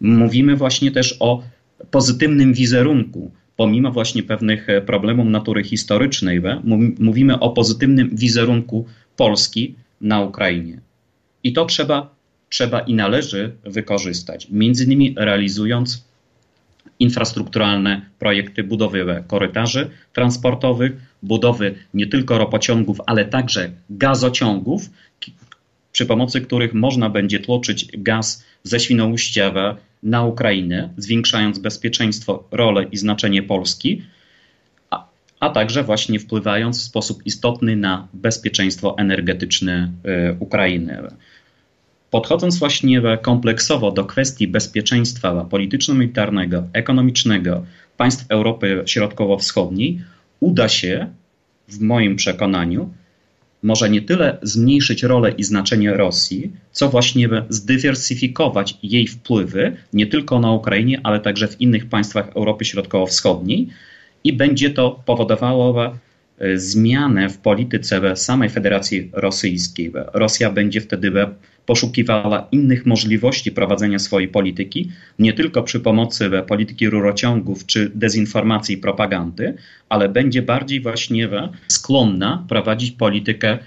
Mówimy 0.00 0.56
właśnie 0.56 0.90
też 0.90 1.16
o 1.20 1.42
pozytywnym 1.90 2.54
wizerunku. 2.54 3.30
Pomimo 3.56 3.92
właśnie 3.92 4.22
pewnych 4.22 4.66
problemów 4.86 5.26
natury 5.26 5.64
historycznej, 5.64 6.42
mówimy 6.98 7.38
o 7.38 7.50
pozytywnym 7.50 8.16
wizerunku 8.16 8.86
Polski 9.16 9.74
na 10.00 10.20
Ukrainie. 10.20 10.80
I 11.44 11.52
to 11.52 11.64
trzeba, 11.64 12.14
trzeba 12.48 12.80
i 12.80 12.94
należy 12.94 13.52
wykorzystać, 13.64 14.48
między 14.50 14.84
innymi 14.84 15.14
realizując 15.16 16.04
infrastrukturalne 16.98 18.00
projekty 18.18 18.64
budowy 18.64 19.24
korytarzy 19.26 19.90
transportowych, 20.12 20.92
budowy 21.22 21.74
nie 21.94 22.06
tylko 22.06 22.38
ropociągów, 22.38 22.98
ale 23.06 23.24
także 23.24 23.70
gazociągów, 23.90 24.90
przy 25.92 26.06
pomocy 26.06 26.40
których 26.40 26.74
można 26.74 27.10
będzie 27.10 27.40
tłoczyć 27.40 27.88
gaz 27.92 28.44
ze 28.62 28.80
Świnoujścia 28.80 29.76
na 30.02 30.24
Ukrainę, 30.24 30.88
zwiększając 30.96 31.58
bezpieczeństwo, 31.58 32.44
rolę 32.50 32.84
i 32.92 32.96
znaczenie 32.96 33.42
Polski, 33.42 34.02
a, 34.90 35.06
a 35.40 35.50
także 35.50 35.82
właśnie 35.82 36.18
wpływając 36.18 36.78
w 36.78 36.82
sposób 36.82 37.26
istotny 37.26 37.76
na 37.76 38.08
bezpieczeństwo 38.12 38.98
energetyczne 38.98 39.92
y, 40.30 40.36
Ukrainy. 40.38 41.02
Podchodząc 42.12 42.58
właśnie 42.58 43.02
kompleksowo 43.22 43.92
do 43.92 44.04
kwestii 44.04 44.48
bezpieczeństwa 44.48 45.44
polityczno-militarnego, 45.44 46.68
ekonomicznego 46.72 47.64
państw 47.96 48.24
Europy 48.28 48.82
Środkowo-Wschodniej, 48.86 50.00
uda 50.40 50.68
się, 50.68 51.06
w 51.68 51.80
moim 51.80 52.16
przekonaniu, 52.16 52.90
może 53.62 53.90
nie 53.90 54.02
tyle 54.02 54.38
zmniejszyć 54.42 55.02
rolę 55.02 55.30
i 55.30 55.44
znaczenie 55.44 55.92
Rosji, 55.92 56.52
co 56.72 56.88
właśnie 56.88 57.28
zdywersyfikować 57.48 58.78
jej 58.82 59.06
wpływy 59.06 59.76
nie 59.92 60.06
tylko 60.06 60.40
na 60.40 60.52
Ukrainie, 60.52 61.00
ale 61.02 61.20
także 61.20 61.48
w 61.48 61.60
innych 61.60 61.86
państwach 61.88 62.28
Europy 62.36 62.64
Środkowo-Wschodniej 62.64 63.68
i 64.24 64.32
będzie 64.32 64.70
to 64.70 65.02
powodowało 65.06 65.94
zmianę 66.54 67.28
w 67.28 67.38
polityce 67.38 68.16
samej 68.16 68.50
Federacji 68.50 69.10
Rosyjskiej. 69.12 69.92
Rosja 70.14 70.50
będzie 70.50 70.80
wtedy 70.80 71.12
poszukiwała 71.66 72.48
innych 72.52 72.86
możliwości 72.86 73.52
prowadzenia 73.52 73.98
swojej 73.98 74.28
polityki, 74.28 74.90
nie 75.18 75.32
tylko 75.32 75.62
przy 75.62 75.80
pomocy 75.80 76.30
polityki 76.48 76.90
rurociągów 76.90 77.66
czy 77.66 77.90
dezinformacji 77.94 78.74
i 78.74 78.78
propagandy, 78.78 79.54
ale 79.88 80.08
będzie 80.08 80.42
bardziej 80.42 80.80
właśnie 80.80 81.28
skłonna 81.68 82.44
prowadzić 82.48 82.90
politykę 82.90 83.58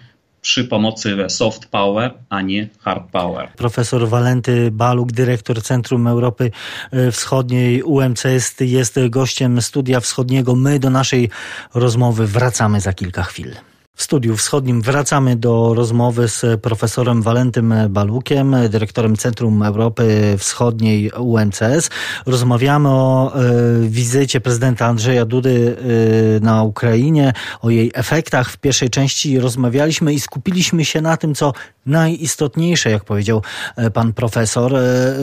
przy 0.46 0.66
pomocy 0.66 1.18
soft 1.30 1.66
power, 1.66 2.14
a 2.30 2.42
nie 2.42 2.70
hard 2.80 3.12
power. 3.12 3.50
Profesor 3.58 4.10
Walenty 4.10 4.72
Baluk, 4.72 5.12
dyrektor 5.12 5.62
Centrum 5.62 6.08
Europy 6.08 6.52
e, 6.92 7.12
Wschodniej 7.12 7.84
UMCS 7.84 8.56
jest 8.60 9.00
gościem 9.10 9.62
Studia 9.62 10.00
Wschodniego. 10.00 10.56
My 10.56 10.80
do 10.80 10.90
naszej 10.90 11.30
rozmowy 11.74 12.28
wracamy 12.28 12.82
za 12.82 12.94
kilka 12.94 13.24
chwil. 13.24 13.56
W 13.96 14.04
studiu 14.04 14.38
wschodnim 14.38 14.82
wracamy 14.82 15.36
do 15.36 15.74
rozmowy 15.74 16.28
z 16.28 16.62
profesorem 16.62 17.22
Walentym 17.22 17.74
Balukiem, 17.90 18.56
dyrektorem 18.70 19.16
Centrum 19.18 19.64
Europy 19.64 20.36
Wschodniej 20.38 21.12
UNCS. 21.12 21.90
Rozmawiamy 22.26 22.90
o 22.90 23.34
e, 23.36 23.42
wizycie 23.88 24.42
prezydenta 24.42 24.86
Andrzeja 24.86 25.26
Dudy 25.26 25.78
e, 25.78 26.40
na 26.40 26.64
Ukrainie, 26.64 27.34
o 27.62 27.70
jej 27.70 27.92
efektach. 27.94 28.52
W 28.52 28.58
pierwszej 28.58 28.90
części 28.90 29.40
rozmawialiśmy 29.40 30.14
i 30.14 30.20
skupiliśmy 30.20 30.86
się 30.86 31.02
na 31.02 31.18
tym, 31.18 31.36
co 31.36 31.54
najistotniejsze, 31.86 32.92
jak 32.92 33.04
powiedział 33.04 33.42
e, 33.76 33.92
pan 33.92 34.14
profesor, 34.14 34.74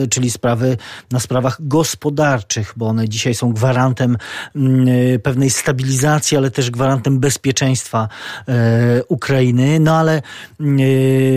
czyli 0.09 0.31
sprawy 0.31 0.77
na 1.11 1.19
sprawach 1.19 1.57
gospodarczych, 1.59 2.73
bo 2.77 2.87
one 2.87 3.09
dzisiaj 3.09 3.35
są 3.35 3.53
gwarantem 3.53 4.17
mm, 4.55 4.87
pewnej 5.19 5.49
stabilizacji, 5.49 6.37
ale 6.37 6.51
też 6.51 6.71
gwarantem 6.71 7.19
bezpieczeństwa 7.19 8.09
E, 8.47 9.03
Ukrainy, 9.07 9.79
no 9.79 9.97
ale 9.97 10.15
e, 10.17 10.21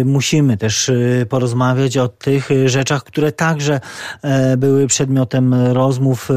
musimy 0.04 0.56
też 0.56 0.88
e, 0.88 1.26
porozmawiać 1.26 1.96
o 1.96 2.08
tych 2.08 2.48
rzeczach, 2.66 3.04
które 3.04 3.32
także 3.32 3.80
były 4.58 4.86
przedmiotem 4.86 5.54
rozmów. 5.54 6.28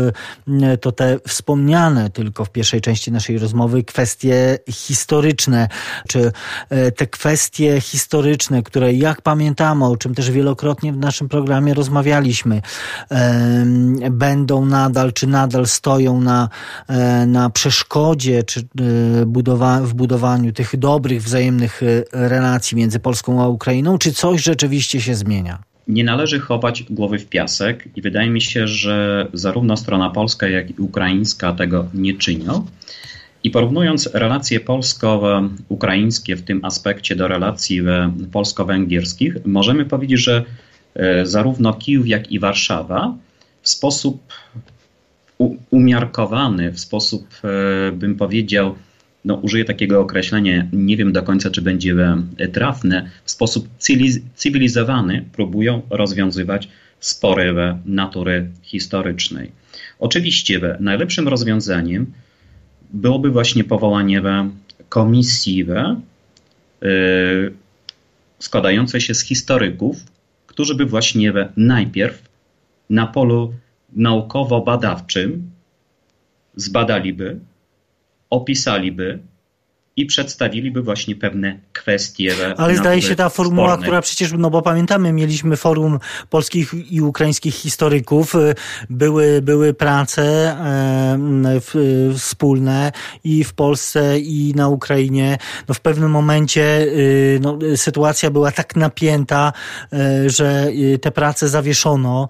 To 0.81 0.91
te 0.91 1.17
wspomniane 1.27 2.09
tylko 2.09 2.45
w 2.45 2.51
pierwszej 2.51 2.81
części 2.81 3.11
naszej 3.11 3.37
rozmowy 3.37 3.83
kwestie 3.83 4.57
historyczne, 4.71 5.67
czy 6.07 6.31
te 6.95 7.07
kwestie 7.07 7.81
historyczne, 7.81 8.63
które 8.63 8.78
jak 8.87 9.21
pamiętamy, 9.21 9.85
o 9.85 9.97
czym 9.97 10.15
też 10.15 10.31
wielokrotnie 10.31 10.93
w 10.93 10.97
naszym 10.97 11.29
programie 11.29 11.73
rozmawialiśmy, 11.73 12.61
będą 14.11 14.65
nadal, 14.65 15.13
czy 15.13 15.27
nadal 15.27 15.67
stoją 15.67 16.21
na, 16.21 16.49
na 17.27 17.49
przeszkodzie, 17.49 18.43
czy 18.43 18.67
budowa, 19.25 19.81
w 19.81 19.93
budowaniu 19.93 20.53
tych 20.53 20.77
dobrych, 20.77 21.23
wzajemnych 21.23 21.83
e, 21.83 22.03
relacji 22.29 22.77
między 22.77 22.99
Polską 22.99 23.43
a 23.43 23.47
Ukrainą, 23.47 23.97
czy 23.97 24.13
coś 24.13 24.43
rzeczywiście 24.43 25.01
się 25.01 25.15
zmienia? 25.15 25.59
Nie 25.87 26.03
należy 26.03 26.39
chować 26.39 26.83
głowy 26.83 27.19
w 27.19 27.25
piasek 27.25 27.89
i 27.95 28.01
wydaje 28.01 28.29
mi 28.29 28.41
się, 28.41 28.67
że 28.67 29.27
zarówno 29.33 29.77
strona 29.77 30.09
polska, 30.09 30.47
jak 30.47 30.69
i 30.69 30.73
ukraińska 30.81 31.53
tego 31.53 31.85
nie 31.93 32.13
czynią. 32.13 32.65
I 33.43 33.51
porównując 33.51 34.09
relacje 34.13 34.59
polsko-ukraińskie 34.59 36.35
w 36.35 36.41
tym 36.41 36.65
aspekcie 36.65 37.15
do 37.15 37.27
relacji 37.27 37.81
polsko-węgierskich, 38.31 39.33
możemy 39.45 39.85
powiedzieć, 39.85 40.19
że 40.19 40.43
e, 40.95 41.25
zarówno 41.25 41.73
Kijów, 41.73 42.07
jak 42.07 42.31
i 42.31 42.39
Warszawa 42.39 43.15
w 43.61 43.69
sposób 43.69 44.33
umiarkowany, 45.69 46.71
w 46.71 46.79
sposób, 46.79 47.27
e, 47.43 47.91
bym 47.91 48.15
powiedział, 48.15 48.75
no, 49.25 49.35
użyję 49.35 49.65
takiego 49.65 50.01
określenia, 50.01 50.67
nie 50.73 50.97
wiem 50.97 51.11
do 51.13 51.23
końca, 51.23 51.49
czy 51.49 51.61
będzie 51.61 51.95
e, 52.37 52.47
trafne, 52.47 53.09
w 53.23 53.31
sposób 53.31 53.67
cywilizowany 54.35 55.25
próbują 55.33 55.81
rozwiązywać 55.89 56.69
spory 56.99 57.55
natury 57.85 58.49
historycznej. 58.61 59.51
Oczywiście 59.99 60.77
najlepszym 60.79 61.27
rozwiązaniem 61.27 62.11
byłoby 62.89 63.29
właśnie 63.29 63.63
powołanie 63.63 64.21
komisji 64.89 65.65
yy, 66.81 67.53
składającej 68.39 69.01
się 69.01 69.13
z 69.13 69.21
historyków, 69.21 69.97
którzy 70.47 70.75
by 70.75 70.85
właśnie 70.85 71.33
najpierw 71.57 72.29
na 72.89 73.07
polu 73.07 73.53
naukowo-badawczym 73.95 75.41
zbadaliby 76.55 77.39
opisaliby 78.29 79.19
i 79.99 80.05
przedstawiliby 80.05 80.81
właśnie 80.81 81.15
pewne 81.15 81.59
kwestie. 81.73 82.35
Ale 82.57 82.75
zdaje 82.75 83.01
się 83.01 83.15
ta 83.15 83.29
formuła, 83.29 83.67
spornej. 83.67 83.83
która 83.83 84.01
przecież, 84.01 84.33
no 84.37 84.49
bo 84.49 84.61
pamiętamy, 84.61 85.13
mieliśmy 85.13 85.57
forum 85.57 85.99
polskich 86.29 86.73
i 86.91 87.01
ukraińskich 87.01 87.55
historyków, 87.55 88.35
y, 88.35 88.55
były, 88.89 89.41
były 89.41 89.73
prace 89.73 90.21
e, 90.21 91.59
wspólne 92.17 92.91
i 93.23 93.43
w 93.43 93.53
Polsce 93.53 94.19
i 94.19 94.53
na 94.55 94.67
Ukrainie. 94.67 95.37
No 95.67 95.73
w 95.73 95.79
pewnym 95.79 96.11
momencie 96.11 96.81
y, 96.81 97.39
no, 97.41 97.59
sytuacja 97.75 98.31
była 98.31 98.51
tak 98.51 98.75
napięta, 98.75 99.53
że 100.27 100.67
y, 100.67 100.99
te 100.99 101.11
prace 101.11 101.47
zawieszono. 101.47 102.27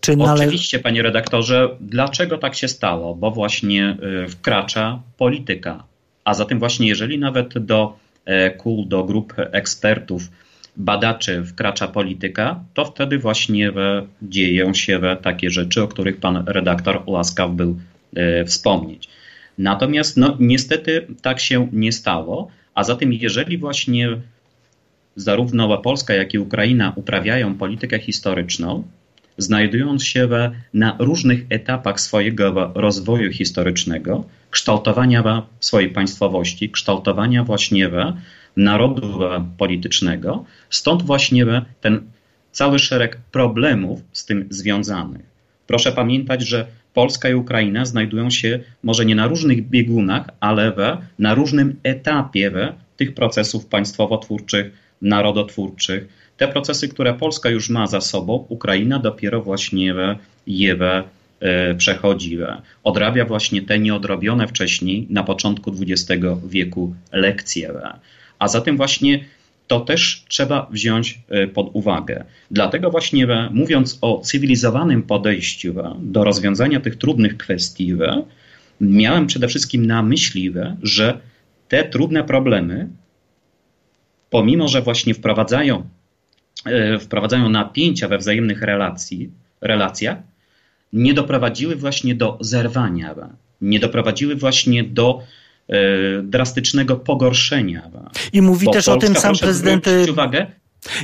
Czy 0.00 0.16
nale... 0.16 0.44
Oczywiście, 0.44 0.78
panie 0.78 1.02
redaktorze, 1.02 1.68
dlaczego 1.80 2.38
tak 2.38 2.54
się 2.54 2.68
stało? 2.68 3.14
Bo 3.14 3.30
właśnie 3.30 3.96
wkracza 4.28 5.02
polityka 5.16 5.91
a 6.24 6.34
zatem 6.34 6.58
właśnie 6.58 6.88
jeżeli 6.88 7.18
nawet 7.18 7.58
do 7.58 7.98
e, 8.24 8.50
kół, 8.50 8.84
do 8.84 9.04
grup 9.04 9.34
ekspertów, 9.36 10.22
badaczy 10.76 11.44
wkracza 11.44 11.88
polityka, 11.88 12.64
to 12.74 12.84
wtedy 12.84 13.18
właśnie 13.18 13.72
dzieją 14.22 14.74
się 14.74 15.00
takie 15.22 15.50
rzeczy, 15.50 15.82
o 15.82 15.88
których 15.88 16.16
pan 16.16 16.44
redaktor 16.46 17.02
łaskaw 17.06 17.50
był 17.50 17.78
e, 18.14 18.44
wspomnieć. 18.44 19.08
Natomiast 19.58 20.16
no, 20.16 20.36
niestety 20.40 21.06
tak 21.22 21.40
się 21.40 21.68
nie 21.72 21.92
stało, 21.92 22.48
a 22.74 22.84
zatem 22.84 23.12
jeżeli 23.12 23.58
właśnie 23.58 24.08
zarówno 25.16 25.78
Polska, 25.78 26.14
jak 26.14 26.34
i 26.34 26.38
Ukraina 26.38 26.92
uprawiają 26.96 27.54
politykę 27.54 27.98
historyczną, 27.98 28.84
znajdując 29.38 30.04
się 30.04 30.28
na 30.74 30.96
różnych 30.98 31.46
etapach 31.50 32.00
swojego 32.00 32.72
rozwoju 32.74 33.32
historycznego, 33.32 34.24
kształtowania 34.50 35.42
swojej 35.60 35.88
państwowości, 35.90 36.70
kształtowania 36.70 37.44
właśnie 37.44 37.90
narodu 38.56 39.18
politycznego. 39.58 40.44
Stąd 40.70 41.02
właśnie 41.02 41.46
ten 41.80 42.00
cały 42.52 42.78
szereg 42.78 43.16
problemów 43.32 44.00
z 44.12 44.26
tym 44.26 44.46
związanych. 44.50 45.22
Proszę 45.66 45.92
pamiętać, 45.92 46.42
że 46.42 46.66
Polska 46.94 47.28
i 47.28 47.34
Ukraina 47.34 47.84
znajdują 47.84 48.30
się 48.30 48.60
może 48.82 49.04
nie 49.04 49.14
na 49.14 49.26
różnych 49.26 49.68
biegunach, 49.68 50.28
ale 50.40 50.72
we, 50.72 50.98
na 51.18 51.34
różnym 51.34 51.76
etapie 51.82 52.50
we, 52.50 52.74
tych 52.96 53.14
procesów 53.14 53.66
państwowo-twórczych, 53.66 54.70
narodotwórczych. 55.02 56.21
Te 56.36 56.48
procesy, 56.48 56.88
które 56.88 57.14
Polska 57.14 57.50
już 57.50 57.70
ma 57.70 57.86
za 57.86 58.00
sobą, 58.00 58.46
Ukraina 58.48 58.98
dopiero 58.98 59.42
właśnie 59.42 59.94
je 60.46 60.76
E, 61.42 61.74
przechodziła. 61.74 62.62
Odrabia 62.84 63.24
właśnie 63.24 63.62
te 63.62 63.78
nieodrobione 63.78 64.48
wcześniej, 64.48 65.06
na 65.10 65.22
początku 65.22 65.72
XX 65.80 66.22
wieku, 66.46 66.94
lekcje. 67.12 67.72
A 68.38 68.48
zatem 68.48 68.76
właśnie 68.76 69.24
to 69.66 69.80
też 69.80 70.24
trzeba 70.28 70.66
wziąć 70.70 71.18
e, 71.28 71.46
pod 71.46 71.70
uwagę. 71.72 72.24
Dlatego 72.50 72.90
właśnie 72.90 73.26
mówiąc 73.50 73.98
o 74.00 74.20
cywilizowanym 74.20 75.02
podejściu 75.02 75.74
do 76.00 76.24
rozwiązania 76.24 76.80
tych 76.80 76.96
trudnych 76.96 77.36
kwestii, 77.36 77.94
miałem 78.80 79.26
przede 79.26 79.48
wszystkim 79.48 79.86
na 79.86 80.02
myśli, 80.02 80.52
że 80.82 81.18
te 81.68 81.84
trudne 81.84 82.24
problemy, 82.24 82.88
pomimo 84.30 84.68
że 84.68 84.82
właśnie 84.82 85.14
wprowadzają, 85.14 85.88
wprowadzają 87.00 87.48
napięcia 87.48 88.08
we 88.08 88.18
wzajemnych 88.18 88.62
relacji, 88.62 89.30
relacjach, 89.60 90.18
nie 90.92 91.14
doprowadziły 91.14 91.76
właśnie 91.76 92.14
do 92.14 92.38
zerwania, 92.40 93.14
nie 93.60 93.80
doprowadziły 93.80 94.36
właśnie 94.36 94.84
do 94.84 95.22
e, 95.68 95.74
drastycznego 96.22 96.96
pogorszenia. 96.96 97.90
I 98.32 98.42
mówi 98.42 98.66
Bo 98.66 98.72
też 98.72 98.84
Polska, 98.84 99.06
o 99.06 99.12
tym 99.12 99.20
sam 99.20 99.36
prezydent. 99.36 99.86
Uwagę, 100.10 100.46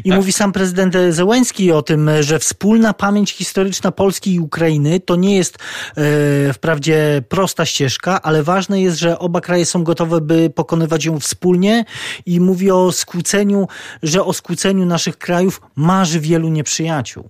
i 0.04 0.08
tak. 0.08 0.18
mówi 0.18 0.32
sam 0.32 0.52
prezydent 0.52 0.94
Zełenski 1.10 1.72
o 1.72 1.82
tym, 1.82 2.10
że 2.20 2.38
wspólna 2.38 2.92
pamięć 2.92 3.32
historyczna 3.32 3.92
Polski 3.92 4.34
i 4.34 4.40
Ukrainy 4.40 5.00
to 5.00 5.16
nie 5.16 5.36
jest 5.36 5.58
e, 5.58 6.52
wprawdzie 6.52 7.22
prosta 7.28 7.66
ścieżka, 7.66 8.22
ale 8.22 8.42
ważne 8.42 8.82
jest, 8.82 8.98
że 8.98 9.18
oba 9.18 9.40
kraje 9.40 9.66
są 9.66 9.84
gotowe, 9.84 10.20
by 10.20 10.50
pokonywać 10.50 11.04
ją 11.04 11.20
wspólnie 11.20 11.84
i 12.26 12.40
mówi 12.40 12.70
o 12.70 12.92
skłóceniu, 12.92 13.68
że 14.02 14.24
o 14.24 14.32
skłóceniu 14.32 14.86
naszych 14.86 15.18
krajów 15.18 15.60
marzy 15.76 16.20
wielu 16.20 16.48
nieprzyjaciół. 16.48 17.28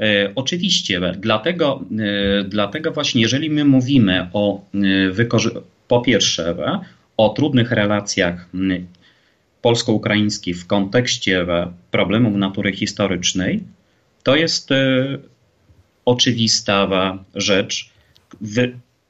E, 0.00 0.32
oczywiście, 0.34 1.00
dlatego, 1.18 1.80
e, 1.98 2.44
dlatego 2.44 2.92
właśnie, 2.92 3.22
jeżeli 3.22 3.50
my 3.50 3.64
mówimy 3.64 4.28
o, 4.32 4.60
e, 5.20 5.24
po 5.88 6.00
pierwsze 6.00 6.54
o 7.16 7.28
trudnych 7.28 7.70
relacjach 7.70 8.48
polsko-ukraińskich 9.66 10.56
w 10.60 10.66
kontekście 10.66 11.46
problemów 11.90 12.34
natury 12.34 12.72
historycznej, 12.72 13.62
to 14.22 14.36
jest 14.36 14.70
oczywista 16.04 16.88
rzecz, 17.34 17.90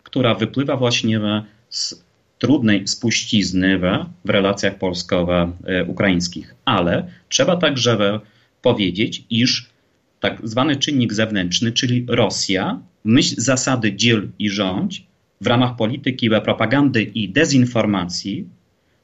która 0.02 0.34
wypływa 0.34 0.76
właśnie 0.76 1.20
z 1.68 2.04
trudnej 2.38 2.88
spuścizny 2.88 3.78
w 4.24 4.30
relacjach 4.30 4.78
polsko-ukraińskich. 4.78 6.54
Ale 6.64 7.10
trzeba 7.28 7.56
także 7.56 8.20
powiedzieć, 8.62 9.24
iż 9.30 9.70
tak 10.20 10.40
zwany 10.44 10.76
czynnik 10.76 11.12
zewnętrzny, 11.12 11.72
czyli 11.72 12.06
Rosja, 12.08 12.80
myśl 13.04 13.34
zasady 13.38 13.96
dziel 13.96 14.28
i 14.38 14.50
rządź, 14.50 15.06
w 15.40 15.46
ramach 15.46 15.76
polityki 15.76 16.30
propagandy 16.44 17.02
i 17.02 17.28
dezinformacji 17.28 18.55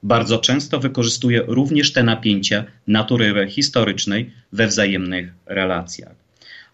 bardzo 0.02 0.38
często 0.38 0.80
wykorzystuje 0.80 1.42
również 1.46 1.92
te 1.92 2.02
napięcia 2.02 2.64
natury 2.86 3.46
historycznej 3.48 4.30
we 4.52 4.66
wzajemnych 4.66 5.32
relacjach. 5.46 6.14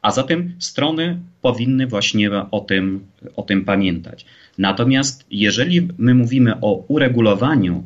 A 0.03 0.11
zatem 0.11 0.55
strony 0.59 1.19
powinny 1.43 1.87
właśnie 1.87 2.31
o 2.51 2.61
tym, 2.61 3.07
o 3.37 3.43
tym 3.43 3.64
pamiętać. 3.64 4.27
Natomiast 4.59 5.27
jeżeli 5.31 5.88
my 5.99 6.14
mówimy 6.14 6.61
o 6.61 6.85
uregulowaniu 6.88 7.85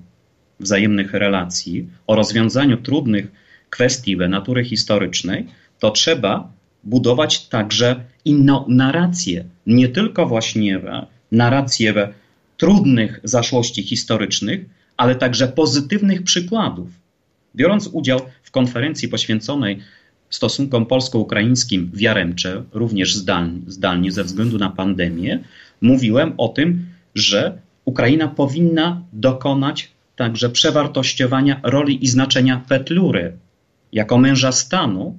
wzajemnych 0.61 1.15
relacji, 1.15 1.89
o 2.07 2.15
rozwiązaniu 2.15 2.77
trudnych 2.77 3.33
kwestii 3.71 4.17
natury 4.17 4.65
historycznej, 4.65 5.47
to 5.79 5.91
trzeba 5.91 6.53
budować 6.85 7.49
także 7.49 8.05
inną 8.25 8.65
narrację, 8.69 9.45
nie 9.67 9.89
tylko 9.89 10.27
właśnie 10.27 10.81
narrację 11.33 12.09
trudnych 12.57 13.21
zaszłości 13.25 13.83
historycznych, 13.83 14.61
ale 15.03 15.15
także 15.15 15.49
pozytywnych 15.49 16.23
przykładów. 16.23 16.89
Biorąc 17.57 17.87
udział 17.93 18.21
w 18.43 18.51
konferencji 18.51 19.09
poświęconej 19.09 19.79
stosunkom 20.31 20.87
polsko-ukraińskim 20.87 21.91
w 21.95 22.01
Jaremcze, 22.01 22.63
również 22.73 23.15
zdalnie, 23.17 23.61
zdalnie 23.67 24.13
ze 24.13 24.25
względu 24.25 24.59
na 24.59 24.71
pandemię, 24.71 25.39
mówiłem 25.81 26.35
o 26.39 26.49
tym, 26.49 26.87
że 27.15 27.59
Ukraina 27.85 28.29
powinna 28.29 29.03
dokonać 29.13 29.91
także 30.17 30.51
przewartościowania 30.51 31.61
roli 31.63 32.05
i 32.05 32.07
znaczenia 32.07 32.65
Petlury 32.69 33.33
jako 33.93 34.19
męża 34.19 34.53
stanu 34.53 35.19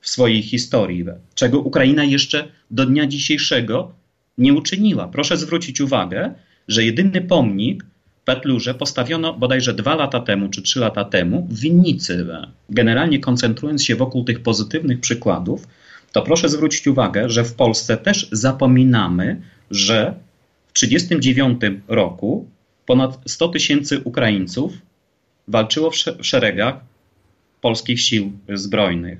w 0.00 0.08
swojej 0.08 0.42
historii, 0.42 1.04
czego 1.34 1.60
Ukraina 1.60 2.04
jeszcze 2.04 2.48
do 2.70 2.86
dnia 2.86 3.06
dzisiejszego 3.06 3.92
nie 4.38 4.54
uczyniła. 4.54 5.08
Proszę 5.08 5.36
zwrócić 5.36 5.80
uwagę, 5.80 6.34
że 6.68 6.84
jedyny 6.84 7.20
pomnik 7.20 7.84
Petlurze 8.26 8.74
postawiono 8.74 9.32
bodajże 9.34 9.74
dwa 9.74 9.94
lata 9.94 10.20
temu 10.20 10.48
czy 10.48 10.62
trzy 10.62 10.80
lata 10.80 11.04
temu 11.04 11.46
w 11.50 11.60
Winnicy. 11.60 12.26
Generalnie 12.70 13.18
koncentrując 13.18 13.84
się 13.84 13.96
wokół 13.96 14.24
tych 14.24 14.42
pozytywnych 14.42 15.00
przykładów, 15.00 15.66
to 16.12 16.22
proszę 16.22 16.48
zwrócić 16.48 16.86
uwagę, 16.86 17.30
że 17.30 17.44
w 17.44 17.54
Polsce 17.54 17.96
też 17.96 18.28
zapominamy, 18.32 19.40
że 19.70 20.14
w 20.68 20.72
1939 20.72 21.82
roku 21.88 22.48
ponad 22.86 23.18
100 23.26 23.48
tysięcy 23.48 24.00
Ukraińców 24.00 24.72
walczyło 25.48 25.90
w 25.90 25.96
szeregach 26.26 26.80
polskich 27.60 28.00
sił 28.00 28.32
zbrojnych. 28.54 29.18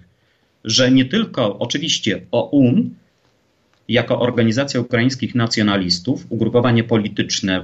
Że 0.64 0.90
nie 0.90 1.04
tylko 1.04 1.58
oczywiście 1.58 2.20
OUN, 2.30 2.90
jako 3.88 4.20
organizacja 4.20 4.80
ukraińskich 4.80 5.34
nacjonalistów, 5.34 6.26
ugrupowanie 6.28 6.84
polityczne, 6.84 7.60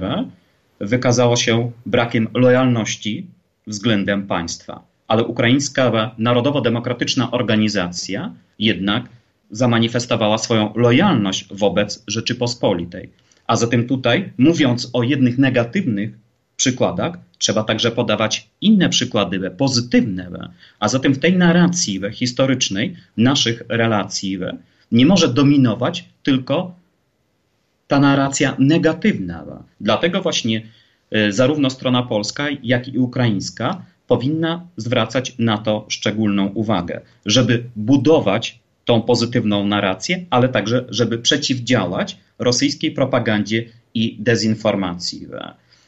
wykazało 0.85 1.35
się 1.35 1.71
brakiem 1.85 2.27
lojalności 2.33 3.27
względem 3.67 4.27
państwa. 4.27 4.83
Ale 5.07 5.23
ukraińska 5.23 6.11
narodowo-demokratyczna 6.17 7.31
organizacja 7.31 8.33
jednak 8.59 9.09
zamanifestowała 9.51 10.37
swoją 10.37 10.73
lojalność 10.75 11.47
wobec 11.51 12.03
Rzeczypospolitej. 12.07 13.09
A 13.47 13.55
zatem 13.55 13.87
tutaj, 13.87 14.33
mówiąc 14.37 14.89
o 14.93 15.03
jednych 15.03 15.37
negatywnych 15.37 16.17
przykładach, 16.55 17.17
trzeba 17.37 17.63
także 17.63 17.91
podawać 17.91 18.49
inne 18.61 18.89
przykłady, 18.89 19.51
pozytywne. 19.51 20.49
A 20.79 20.87
zatem 20.87 21.13
w 21.13 21.19
tej 21.19 21.37
narracji 21.37 22.01
historycznej 22.11 22.95
naszych 23.17 23.63
relacji 23.69 24.39
nie 24.91 25.05
może 25.05 25.27
dominować 25.27 26.05
tylko 26.23 26.75
ta 27.93 27.99
narracja 27.99 28.55
negatywna. 28.59 29.45
Dlatego 29.81 30.21
właśnie 30.21 30.61
e, 31.11 31.31
zarówno 31.31 31.69
strona 31.69 32.03
polska, 32.03 32.47
jak 32.63 32.87
i 32.87 32.97
ukraińska 32.97 33.85
powinna 34.07 34.67
zwracać 34.77 35.35
na 35.39 35.57
to 35.57 35.85
szczególną 35.89 36.47
uwagę, 36.47 37.01
żeby 37.25 37.63
budować 37.75 38.59
tą 38.85 39.01
pozytywną 39.01 39.67
narrację, 39.67 40.25
ale 40.29 40.49
także, 40.49 40.85
żeby 40.89 41.17
przeciwdziałać 41.17 42.17
rosyjskiej 42.39 42.91
propagandzie 42.91 43.65
i 43.93 44.17
dezinformacji. 44.19 45.27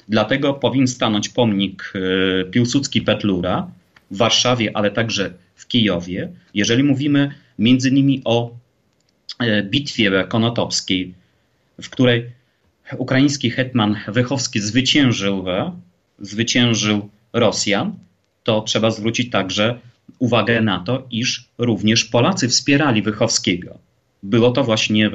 Dlatego 0.10 0.54
powinien 0.54 0.88
stanąć 0.88 1.30
pomnik 1.30 1.94
e, 1.96 2.46
Piłsudski-Petlura 2.46 3.68
w 4.12 4.18
Warszawie, 4.18 4.72
ale 4.78 4.92
także 4.92 5.34
w 5.56 5.68
Kijowie. 5.68 6.30
Jeżeli 6.54 6.84
mówimy 6.84 7.32
między 7.60 7.90
innymi 7.90 8.22
o 8.26 8.52
e, 9.40 9.64
bitwie 9.64 10.24
konotopskiej, 10.30 11.14
w 11.82 11.90
której 11.90 12.32
ukraiński 12.98 13.50
hetman 13.52 13.96
Wychowski 14.08 14.60
zwyciężył, 14.60 15.46
zwyciężył 16.20 17.10
Rosjan, 17.34 17.94
to 18.44 18.62
trzeba 18.62 18.92
zwrócić 18.92 19.32
także 19.32 19.80
uwagę 20.20 20.62
na 20.62 20.80
to, 20.80 21.08
iż 21.12 21.50
również 21.58 22.06
Polacy 22.06 22.48
wspierali 22.48 23.02
Wychowskiego. 23.02 23.78
Było 24.24 24.52
to 24.52 24.64
właśnie 24.64 25.12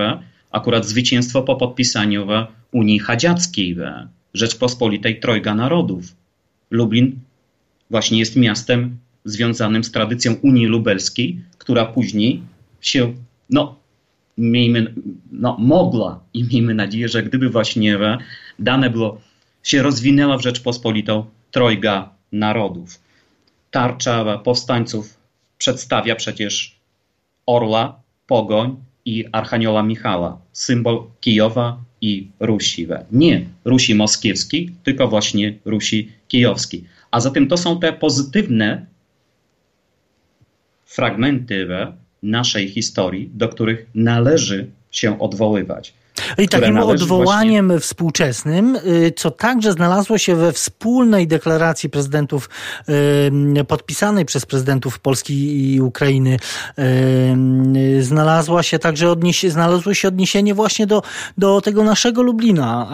akurat 0.50 0.86
zwycięstwo 0.86 1.42
po 1.42 1.56
podpisaniu 1.56 2.26
Unii 2.72 2.98
Chadziackiej, 2.98 3.76
Rzeczpospolitej 4.34 5.20
Trojga 5.20 5.54
Narodów. 5.54 6.04
Lublin 6.70 7.18
właśnie 7.90 8.18
jest 8.18 8.36
miastem 8.36 8.98
związanym 9.24 9.84
z 9.84 9.90
tradycją 9.90 10.34
Unii 10.42 10.66
Lubelskiej, 10.66 11.40
która 11.58 11.84
później 11.84 12.42
się, 12.80 13.14
no, 13.50 13.79
miejmy, 14.40 14.94
no, 15.32 15.56
mogła 15.58 16.24
i 16.34 16.44
miejmy 16.44 16.74
nadzieję, 16.74 17.08
że 17.08 17.22
gdyby 17.22 17.48
właśnie 17.48 17.98
dane 18.58 18.90
było, 18.90 19.20
się 19.62 19.82
rozwinęła 19.82 20.38
w 20.38 20.42
Rzeczpospolitą 20.42 21.24
Trojga 21.50 22.10
Narodów. 22.32 23.00
Tarcza 23.70 24.38
powstańców 24.38 25.16
przedstawia 25.58 26.16
przecież 26.16 26.76
orla, 27.46 28.00
pogoń 28.26 28.76
i 29.04 29.24
Archanioła 29.32 29.82
Michała, 29.82 30.40
symbol 30.52 31.02
Kijowa 31.20 31.78
i 32.00 32.28
Rusi. 32.40 32.86
Nie 33.12 33.46
Rusi 33.64 33.94
moskiewskiej, 33.94 34.74
tylko 34.82 35.08
właśnie 35.08 35.54
Rusi 35.64 36.12
kijowskiej. 36.28 36.84
A 37.10 37.20
zatem 37.20 37.48
to 37.48 37.56
są 37.56 37.80
te 37.80 37.92
pozytywne 37.92 38.86
fragmenty 40.84 41.66
naszej 42.22 42.68
historii, 42.68 43.30
do 43.34 43.48
których 43.48 43.86
należy 43.94 44.66
się 44.90 45.18
odwoływać. 45.18 45.94
I 46.38 46.48
takim 46.48 46.78
odwołaniem 46.78 47.66
właśnie... 47.68 47.80
współczesnym, 47.80 48.76
y, 48.76 49.12
co 49.16 49.30
także 49.30 49.72
znalazło 49.72 50.18
się 50.18 50.36
we 50.36 50.52
wspólnej 50.52 51.26
deklaracji 51.26 51.90
prezydentów 51.90 52.50
y, 53.58 53.64
podpisanej 53.64 54.24
przez 54.24 54.46
prezydentów 54.46 54.98
Polski 54.98 55.74
i 55.74 55.80
Ukrainy, 55.80 56.36
y, 56.78 58.02
znalazła 58.04 58.62
się 58.62 58.78
także 58.78 59.10
odniesie, 59.10 59.50
znalazło 59.50 59.94
się 59.94 60.08
odniesienie 60.08 60.54
właśnie 60.54 60.86
do, 60.86 61.02
do 61.38 61.60
tego 61.60 61.84
naszego 61.84 62.22
Lublina, 62.22 62.90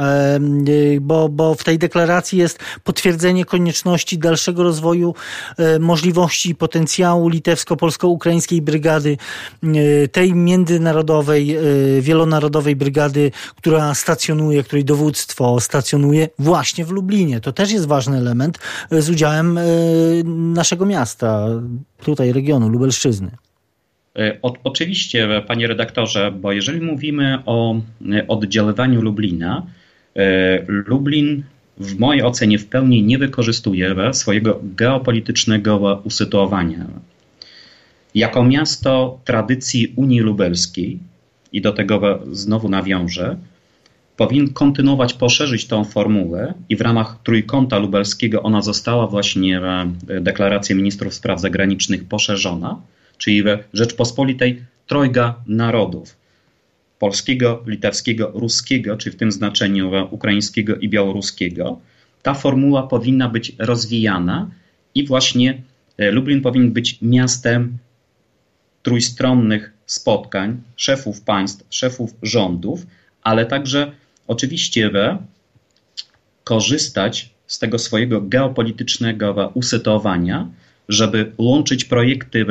bo, 1.01 1.29
bo 1.29 1.55
w 1.55 1.65
tej 1.65 1.79
deklaracji 1.79 2.39
jest 2.39 2.59
potwierdzenie 2.85 3.45
konieczności 3.45 4.19
dalszego 4.19 4.63
rozwoju 4.63 5.15
możliwości 5.81 6.51
i 6.51 6.55
potencjału 6.55 7.29
litewsko-polsko-ukraińskiej 7.29 8.63
brygady, 8.63 9.17
tej 10.13 10.35
międzynarodowej, 10.35 11.57
wielonarodowej 12.01 12.77
brygady 12.77 12.87
brygady, 12.87 13.26
która 13.57 13.95
stacjonuje, 13.95 14.63
której 14.63 14.85
dowództwo 14.85 15.61
stacjonuje 15.61 16.29
właśnie 16.39 16.85
w 16.85 16.91
Lublinie. 16.91 17.41
To 17.41 17.53
też 17.53 17.73
jest 17.73 17.87
ważny 17.87 18.17
element 18.17 18.59
e, 18.91 19.03
z 19.03 19.11
udziałem 19.11 19.59
e, 19.59 19.63
naszego 20.55 20.87
miasta, 20.87 21.49
tutaj 22.05 22.33
regionu 22.33 22.69
Lubelszczyzny. 22.69 23.31
E, 24.19 24.39
o, 24.43 24.55
oczywiście, 24.65 25.43
panie 25.47 25.67
redaktorze, 25.67 26.33
bo 26.33 26.53
jeżeli 26.53 26.81
mówimy 26.81 27.39
o 27.47 27.81
oddziaływaniu 28.29 29.03
Lublina, 29.03 29.67
Lublin 30.69 31.43
w 31.79 31.99
mojej 31.99 32.23
ocenie 32.23 32.59
w 32.59 32.67
pełni 32.67 33.03
nie 33.03 33.19
wykorzystuje 33.19 33.95
swojego 34.13 34.61
geopolitycznego 34.63 36.03
usytuowania. 36.05 36.87
Jako 38.15 38.45
miasto 38.45 39.21
tradycji 39.25 39.93
Unii 39.97 40.21
Lubelskiej, 40.21 40.99
i 41.53 41.61
do 41.61 41.73
tego 41.73 42.19
znowu 42.33 42.69
nawiążę, 42.69 43.37
powinien 44.17 44.53
kontynuować, 44.53 45.15
poszerzyć 45.15 45.67
tą 45.67 45.85
formułę 45.85 46.55
i 46.69 46.77
w 46.77 46.81
ramach 46.81 47.19
Trójkąta 47.23 47.79
Lubelskiego 47.79 48.43
ona 48.43 48.63
została 48.63 49.07
właśnie 49.07 49.61
w 49.61 49.65
deklaracji 50.21 50.75
ministrów 50.75 51.15
spraw 51.15 51.41
zagranicznych 51.41 52.05
poszerzona, 52.05 52.81
czyli 53.19 53.43
w 53.43 53.47
Rzeczpospolitej 53.73 54.63
trojga 54.87 55.35
narodów 55.47 56.17
polskiego, 56.99 57.63
litewskiego, 57.67 58.31
ruskiego, 58.35 58.97
czy 58.97 59.11
w 59.11 59.17
tym 59.17 59.33
znaczeniu 59.33 59.91
ukraińskiego 60.11 60.77
i 60.77 60.89
białoruskiego. 60.89 61.81
Ta 62.23 62.35
formuła 62.35 62.83
powinna 62.83 63.29
być 63.29 63.53
rozwijana 63.59 64.51
i 64.95 65.07
właśnie 65.07 65.63
e, 65.99 66.11
Lublin 66.11 66.41
powinien 66.41 66.73
być 66.73 66.99
miastem 67.03 67.79
trójstronnych 68.87 69.73
spotkań 69.87 70.63
szefów 70.77 71.21
państw, 71.21 71.65
szefów 71.71 72.15
rządów, 72.23 72.87
ale 73.23 73.47
także 73.47 73.93
oczywiście 74.27 74.91
korzystać 76.45 77.31
z 77.47 77.59
tego 77.59 77.79
swojego 77.79 78.21
geopolitycznego 78.21 79.51
usytuowania, 79.55 80.49
żeby 80.89 81.33
łączyć 81.39 81.85
projekty 81.85 82.47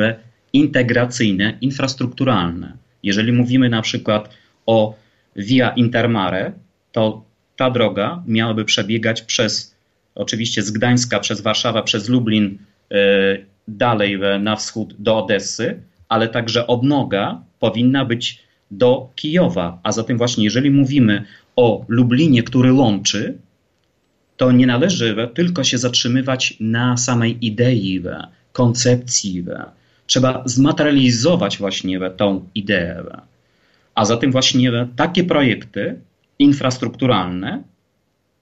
integracyjne, 0.52 1.58
infrastrukturalne. 1.60 2.76
Jeżeli 3.02 3.32
mówimy 3.32 3.68
na 3.68 3.82
przykład 3.82 4.34
o 4.66 4.94
Via 5.36 5.70
Intermare, 5.70 6.52
to 6.92 7.24
ta 7.56 7.70
droga 7.70 8.22
miałaby 8.26 8.64
przebiegać 8.64 9.22
przez, 9.22 9.74
oczywiście 10.14 10.62
z 10.62 10.70
Gdańska, 10.70 11.20
przez 11.20 11.40
Warszawę, 11.40 11.82
przez 11.82 12.08
Lublin, 12.08 12.58
e, 12.90 12.96
dalej 13.68 14.18
na 14.40 14.56
wschód 14.56 14.94
do 14.98 15.18
Odessy, 15.18 15.80
ale 16.08 16.28
także 16.28 16.66
odnoga 16.66 17.42
powinna 17.60 18.04
być 18.04 18.42
do 18.70 19.10
Kijowa. 19.16 19.78
A 19.82 19.92
zatem 19.92 20.18
właśnie, 20.18 20.44
jeżeli 20.44 20.70
mówimy 20.70 21.24
o 21.56 21.84
Lublinie, 21.88 22.42
który 22.42 22.72
łączy, 22.72 23.38
to 24.36 24.52
nie 24.52 24.66
należy 24.66 25.30
tylko 25.34 25.64
się 25.64 25.78
zatrzymywać 25.78 26.56
na 26.60 26.96
samej 26.96 27.46
idei, 27.46 28.02
koncepcji. 28.52 29.44
Trzeba 30.06 30.42
zmaterializować 30.44 31.58
właśnie 31.58 32.10
tą 32.10 32.48
ideę. 32.54 33.04
A 33.94 34.04
zatem 34.04 34.32
właśnie 34.32 34.88
takie 34.96 35.24
projekty 35.24 36.00
infrastrukturalne 36.38 37.62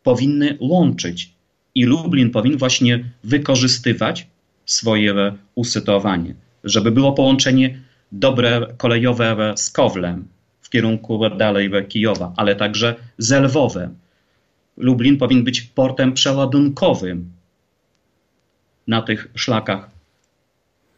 powinny 0.03 0.57
łączyć 0.61 1.31
i 1.75 1.85
Lublin 1.85 2.31
powinien 2.31 2.59
właśnie 2.59 3.05
wykorzystywać 3.25 4.27
swoje 4.67 5.15
usytuowanie, 5.55 6.35
żeby 6.65 6.91
było 6.91 7.13
połączenie 7.13 7.79
dobre 8.13 8.67
kolejowe 8.77 9.55
z 9.57 9.71
Kowlem 9.71 10.29
w 10.61 10.71
kierunku 10.71 11.31
dalej 11.31 11.71
Kijowa, 11.89 12.33
ale 12.37 12.57
także 12.57 12.95
z 13.19 13.33
Lwowem. 13.33 13.95
Lublin 14.77 15.19
powinien 15.19 15.45
być 15.45 15.63
portem 15.63 16.13
przeładunkowym 16.13 17.31
na 18.87 19.03
tych 19.03 19.29
szlakach 19.35 19.91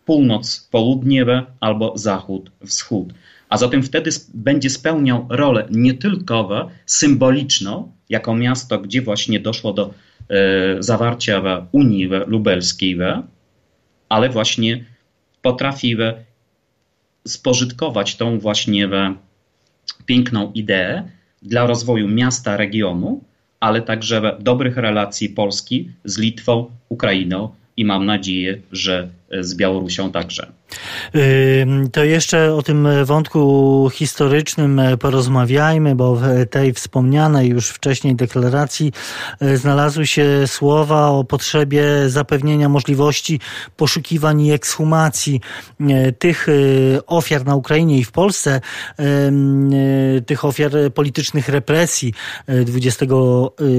północ, 0.05 0.68
południe 0.70 1.24
albo 1.61 1.98
zachód, 1.98 2.50
wschód. 2.66 3.12
A 3.48 3.57
zatem 3.57 3.83
wtedy 3.83 4.11
będzie 4.35 4.70
spełniał 4.70 5.26
rolę 5.29 5.68
nie 5.70 5.94
tylko 5.94 6.70
symboliczną, 6.87 7.92
jako 8.09 8.35
miasto, 8.35 8.79
gdzie 8.79 9.02
właśnie 9.02 9.40
doszło 9.40 9.72
do 9.72 9.94
e, 10.29 10.83
zawarcia 10.83 11.66
Unii 11.72 12.07
Lubelskiej, 12.26 12.98
ale 14.09 14.29
właśnie 14.29 14.85
potrafi 15.46 15.96
spożytkować 17.26 18.16
tą 18.16 18.38
właśnie 18.38 18.88
piękną 20.06 20.52
ideę 20.52 21.02
dla 21.42 21.66
rozwoju 21.66 22.09
miasta, 22.09 22.56
regionu, 22.56 23.24
ale 23.61 23.82
także 23.82 24.37
dobrych 24.40 24.76
relacji 24.76 25.28
Polski 25.28 25.90
z 26.04 26.18
Litwą, 26.18 26.70
Ukrainą 26.88 27.48
i 27.76 27.85
mam 27.85 28.06
nadzieję, 28.06 28.59
że 28.72 29.09
z 29.40 29.54
Białorusią 29.54 30.12
także. 30.12 30.52
To 31.92 32.04
jeszcze 32.04 32.54
o 32.54 32.62
tym 32.62 32.88
wątku 33.04 33.90
historycznym 33.94 34.80
porozmawiajmy, 35.00 35.94
bo 35.94 36.16
w 36.16 36.46
tej 36.50 36.72
wspomnianej 36.72 37.48
już 37.48 37.68
wcześniej 37.68 38.16
deklaracji 38.16 38.92
e, 39.40 39.56
znalazły 39.56 40.06
się 40.06 40.46
słowa 40.46 41.08
o 41.08 41.24
potrzebie 41.24 41.84
zapewnienia 42.06 42.68
możliwości 42.68 43.40
poszukiwań 43.76 44.40
i 44.40 44.52
ekshumacji 44.52 45.40
e, 45.80 46.12
tych 46.12 46.48
e, 46.48 46.52
ofiar 47.06 47.44
na 47.44 47.54
Ukrainie 47.54 47.98
i 47.98 48.04
w 48.04 48.12
Polsce, 48.12 48.60
tych 50.26 50.44
ofiar 50.44 50.72
politycznych 50.94 51.48
represji 51.48 52.14
XX 52.48 53.12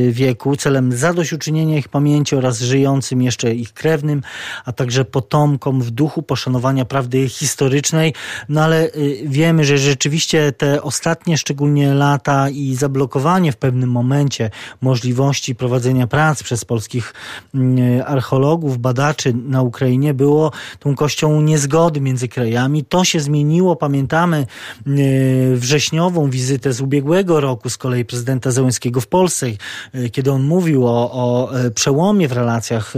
wieku, 0.10 0.56
celem 0.56 0.92
zadośćuczynienia 0.92 1.78
ich 1.78 1.90
pamięci 1.90 2.36
oraz 2.36 2.60
żyjącym 2.60 3.22
jeszcze 3.22 3.54
ich 3.54 3.74
krewnym, 3.74 4.22
a 4.66 4.72
także 4.72 5.06
potomkom 5.38 5.82
w 5.82 5.92
duchu 5.92 6.24
poszanowania 6.24 6.86
prawdy 6.86 7.30
historycznej, 7.30 8.14
no 8.50 8.64
ale 8.64 8.86
y, 8.86 9.22
wiemy, 9.26 9.66
że 9.66 9.78
rzeczywiście 9.78 10.52
te 10.52 10.82
ostatnie 10.82 11.38
szczególnie 11.38 11.94
lata 11.94 12.50
i 12.50 12.76
zablokowanie 12.76 13.52
w 13.52 13.58
pewnym 13.58 13.92
momencie 13.92 14.50
możliwości 14.82 15.56
prowadzenia 15.56 16.08
prac 16.08 16.44
przez 16.44 16.66
polskich 16.66 17.14
mm, 17.56 18.04
archeologów, 18.06 18.78
badaczy 18.78 19.34
na 19.34 19.62
Ukrainie 19.62 20.14
było 20.14 20.52
tą 20.80 20.96
kością 20.96 21.42
niezgody 21.42 22.02
między 22.02 22.28
krajami. 22.28 22.86
To 22.86 23.04
się 23.04 23.20
zmieniło, 23.20 23.76
pamiętamy 23.76 24.46
y, 24.88 25.56
wrześniową 25.56 26.30
wizytę 26.30 26.74
z 26.74 26.82
ubiegłego 26.82 27.40
roku 27.40 27.70
z 27.70 27.78
kolei 27.78 28.06
prezydenta 28.06 28.52
Zełenskiego 28.52 29.02
w 29.02 29.08
Polsce, 29.08 29.48
y, 29.96 30.10
kiedy 30.10 30.32
on 30.32 30.44
mówił 30.44 30.88
o, 30.88 31.12
o 31.12 31.50
przełomie 31.76 32.28
w 32.28 32.32
relacjach 32.32 32.94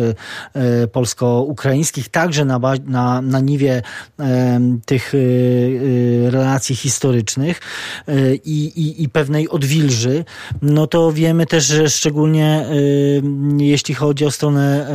polsko-ukraińskich, 0.91 2.09
także 2.29 2.45
na, 2.45 2.59
na, 2.85 3.21
na 3.21 3.39
niwie 3.39 3.81
tych 4.85 5.13
y, 5.13 5.17
y, 5.17 6.31
relacji 6.31 6.75
historycznych 6.75 7.59
y, 8.09 8.39
i, 8.45 9.03
i 9.03 9.09
pewnej 9.09 9.49
odwilży, 9.49 10.25
no 10.61 10.87
to 10.87 11.11
wiemy 11.11 11.45
też, 11.45 11.65
że 11.65 11.89
szczególnie 11.89 12.65
jeśli 13.57 13.95
chodzi 13.95 14.25
o 14.25 14.31
stronę 14.31 14.87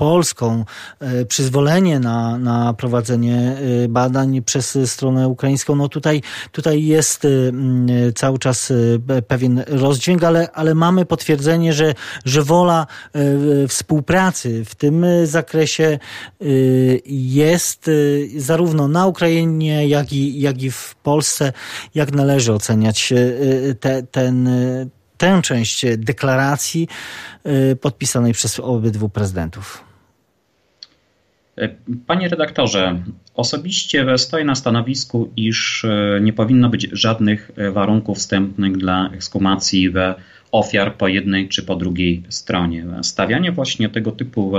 polską 0.00 0.64
e, 1.00 1.24
przyzwolenie 1.24 2.00
na, 2.00 2.38
na 2.38 2.74
prowadzenie 2.74 3.56
e, 3.84 3.88
badań 3.88 4.42
przez 4.42 4.78
stronę 4.86 5.28
ukraińską, 5.28 5.76
no 5.76 5.88
tutaj, 5.88 6.22
tutaj 6.52 6.84
jest 6.84 7.24
e, 7.24 7.28
cały 8.12 8.38
czas 8.38 8.72
pewien 9.28 9.64
rozdźwięk, 9.66 10.24
ale, 10.24 10.48
ale 10.52 10.74
mamy 10.74 11.04
potwierdzenie, 11.04 11.72
że, 11.72 11.94
że 12.24 12.42
wola 12.42 12.86
współpracy 13.68 14.64
w 14.64 14.74
tym 14.74 15.06
zakresie 15.24 15.98
jest 17.06 17.90
zarówno 18.36 18.88
na 18.88 19.06
Ukrainie, 19.06 19.88
jak 19.88 20.12
i, 20.12 20.40
jak 20.40 20.62
i 20.62 20.70
w 20.70 20.94
Polsce. 21.02 21.52
Jak 21.94 22.12
należy 22.12 22.52
oceniać 22.52 23.12
te, 23.80 24.02
ten, 24.02 24.48
tę 25.16 25.40
część 25.42 25.84
deklaracji 25.96 26.88
podpisanej 27.80 28.32
przez 28.32 28.60
obydwu 28.60 29.08
prezydentów? 29.08 29.89
Panie 32.06 32.28
redaktorze, 32.28 33.02
osobiście 33.34 34.18
stoję 34.18 34.44
na 34.44 34.54
stanowisku, 34.54 35.32
iż 35.36 35.84
e, 35.84 36.20
nie 36.22 36.32
powinno 36.32 36.68
być 36.68 36.88
żadnych 36.92 37.50
e, 37.56 37.70
warunków 37.70 38.18
wstępnych 38.18 38.76
dla 38.76 39.10
ekskumacji 39.14 39.92
ofiar 40.52 40.96
po 40.96 41.08
jednej 41.08 41.48
czy 41.48 41.62
po 41.62 41.76
drugiej 41.76 42.22
stronie. 42.28 42.86
Stawianie 43.02 43.52
właśnie 43.52 43.88
tego 43.88 44.12
typu 44.12 44.52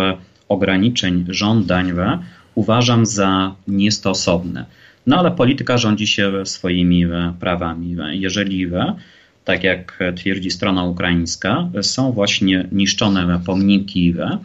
ograniczeń, 0.49 1.25
żądań 1.29 1.91
uważam 2.55 3.05
za 3.05 3.55
niestosowne. 3.67 4.65
No 5.07 5.19
ale 5.19 5.31
polityka 5.31 5.77
rządzi 5.77 6.07
się 6.07 6.45
swoimi 6.45 7.05
prawami. 7.39 7.95
Jeżeli 8.11 8.67
tak 9.45 9.63
jak 9.63 9.99
twierdzi 10.15 10.51
strona 10.51 10.83
ukraińska, 10.83 11.69
są 11.81 12.11
właśnie 12.11 12.67
niszczone 12.71 13.39
pomniki 13.45 14.13
E, 14.19 14.37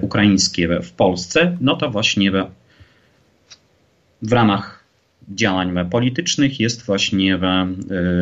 ukraińskie 0.00 0.80
w 0.82 0.92
Polsce, 0.92 1.56
no 1.60 1.76
to 1.76 1.90
właśnie 1.90 2.30
w 4.22 4.32
ramach 4.32 4.84
działań 5.28 5.88
politycznych 5.90 6.60
jest 6.60 6.86
właśnie 6.86 7.34
e, 7.34 7.66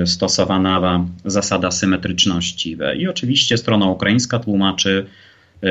stosowana 0.07 1.07
zasada 1.25 1.71
symetryczności. 1.71 2.79
I 2.99 3.09
oczywiście 3.09 3.57
strona 3.57 3.87
ukraińska 3.87 4.39
tłumaczy 4.39 5.07
e, 5.63 5.69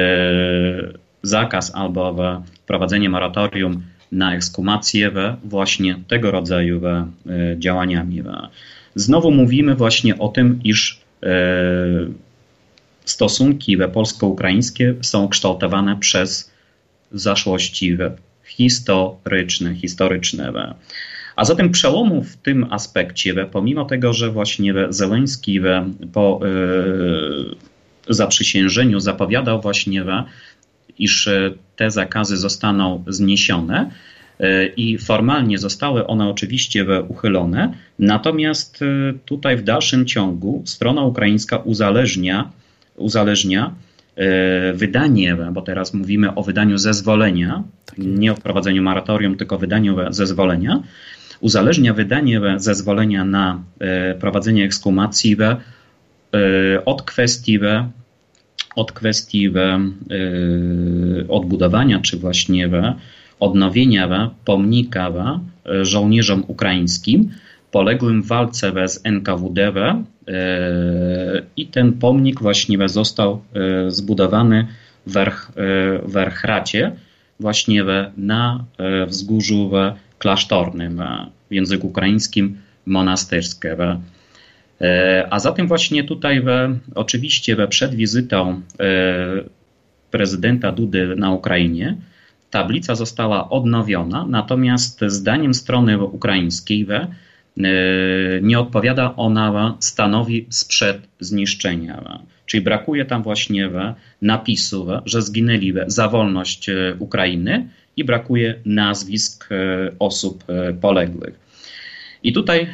zakaz 1.24 1.76
albo 1.76 2.44
wprowadzenie 2.64 3.10
moratorium 3.10 3.84
na 4.12 4.36
ekshumację 4.36 5.12
właśnie 5.44 5.96
tego 6.08 6.32
rodzaju 6.32 6.82
działaniami. 7.58 8.24
Znowu 8.96 9.32
mówimy 9.32 9.76
właśnie 9.76 10.18
o 10.18 10.28
tym, 10.28 10.60
iż 10.64 11.02
stosunki 13.12 13.78
polsko-ukraińskie 13.94 14.96
są 15.02 15.28
kształtowane 15.28 15.98
przez 16.00 16.52
zaszłości 17.12 17.98
historyczne, 18.46 19.76
historyczne. 19.76 20.74
A 21.36 21.46
zatem 21.46 21.72
przełomu 21.72 22.24
w 22.24 22.38
tym 22.38 22.68
aspekcie, 22.70 23.46
pomimo 23.46 23.86
tego, 23.86 24.14
że 24.14 24.32
właśnie 24.32 24.74
Zeleński 24.90 25.62
po 26.14 26.40
zaprzysiężeniu 28.10 29.00
zapowiadał 29.00 29.62
właśnie, 29.62 30.04
iż 31.00 31.30
te 31.76 31.92
zakazy 31.92 32.38
zostaną 32.38 33.04
zniesione, 33.08 33.92
i 34.78 34.98
formalnie 34.98 35.58
zostały 35.58 36.08
one 36.08 36.30
oczywiście 36.30 36.86
uchylone, 37.02 37.74
natomiast 38.00 38.80
tutaj 39.26 39.58
w 39.58 39.64
dalszym 39.64 40.06
ciągu 40.06 40.62
strona 40.66 41.04
ukraińska 41.04 41.58
uzależnia, 41.58 42.52
uzależnia 42.96 43.76
E, 44.16 44.74
wydanie, 44.74 45.38
bo 45.52 45.62
teraz 45.62 45.94
mówimy 45.94 46.36
o 46.36 46.44
wydaniu 46.44 46.78
zezwolenia, 46.78 47.64
nie 47.98 48.32
o 48.32 48.36
wprowadzeniu 48.36 48.84
moratorium, 48.84 49.38
tylko 49.38 49.58
wydaniu 49.58 49.98
zezwolenia, 50.10 50.84
uzależnia 51.40 51.94
wydanie 51.94 52.42
zezwolenia 52.58 53.26
na 53.26 53.64
e, 53.80 54.16
prowadzenie 54.16 54.66
ekskumacji 54.66 55.38
e, 55.40 56.86
od 56.86 57.02
kwestii 57.02 57.60
od 58.76 58.92
kwestii 58.92 59.54
odbudowania, 61.30 62.00
czy 62.00 62.18
właśnie 62.18 62.70
odnowienia 63.40 64.32
pomnika 64.46 65.12
żołnierzom 65.82 66.44
ukraińskim, 66.48 67.32
poległym 67.72 68.22
w 68.22 68.28
walce 68.28 68.88
z 68.88 69.02
NKWD 69.04 69.68
e, 69.68 70.04
i 71.58 71.68
ten 71.68 71.94
pomnik 71.94 72.42
właściwie 72.42 72.90
został 72.90 73.42
e, 73.54 73.92
zbudowany 73.92 74.68
w 75.08 75.14
Werchracie, 76.06 76.92
właśnie 77.40 77.84
na 78.18 78.66
e, 78.78 79.06
wzgórzu 79.06 79.72
klasztornym, 80.18 81.02
w 81.50 81.54
języku 81.54 81.88
ukraińskim 81.88 82.58
monastyrskie. 82.86 83.78
A 85.30 85.40
zatem 85.40 85.68
właśnie 85.68 86.04
tutaj 86.04 86.42
we, 86.42 86.78
oczywiście 86.96 87.56
we 87.56 87.68
przed 87.68 87.96
wizytą 87.96 88.62
prezydenta 90.12 90.72
Dudy 90.72 91.16
na 91.16 91.32
Ukrainie 91.32 91.98
tablica 92.50 92.96
została 92.96 93.50
odnowiona, 93.50 94.26
natomiast 94.30 95.02
zdaniem 95.08 95.54
strony 95.54 96.04
ukraińskiej 96.04 96.86
we, 96.86 97.08
E, 97.08 97.31
nie 98.42 98.60
odpowiada 98.60 99.16
ona 99.16 99.78
stanowi 99.80 100.48
sprzed 100.50 101.08
zniszczenia. 101.20 102.20
Czyli 102.46 102.64
brakuje 102.64 103.06
tam 103.06 103.24
właśnie 103.24 103.70
napisu, 104.22 104.88
że 105.06 105.22
zginęli 105.22 105.74
za 105.88 106.08
wolność 106.08 106.70
e, 106.70 106.96
Ukrainy 107.00 107.68
i 107.98 108.04
brakuje 108.04 108.56
nazwisk 108.66 109.50
e, 109.52 109.56
osób 110.00 110.44
poległych. 110.82 111.40
I 112.24 112.34
tutaj 112.34 112.68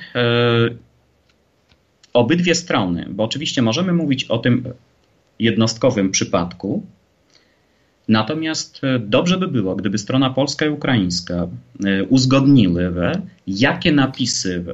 obydwie 2.14 2.56
strony, 2.56 3.06
bo 3.10 3.24
oczywiście 3.24 3.62
możemy 3.62 3.94
mówić 3.94 4.24
o 4.24 4.38
tym 4.38 4.64
jednostkowym 5.40 6.12
przypadku, 6.12 6.86
Natomiast 8.08 8.84
e, 8.84 9.00
dobrze 9.00 9.38
by 9.38 9.48
było, 9.48 9.76
gdyby 9.76 9.98
strona 9.98 10.30
polska 10.30 10.66
i 10.66 10.70
ukraińska 10.70 11.48
e, 11.86 12.04
uzgodniły, 12.04 12.92
jakie 13.48 13.92
napisy, 13.92 14.66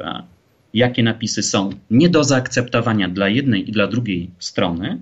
jakie 0.73 1.03
napisy 1.03 1.43
są 1.43 1.69
nie 1.91 2.09
do 2.09 2.23
zaakceptowania 2.23 3.09
dla 3.09 3.29
jednej 3.29 3.69
i 3.69 3.71
dla 3.71 3.87
drugiej 3.87 4.29
strony, 4.39 4.99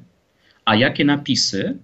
a 0.65 0.75
jakie 0.75 1.05
napisy 1.05 1.77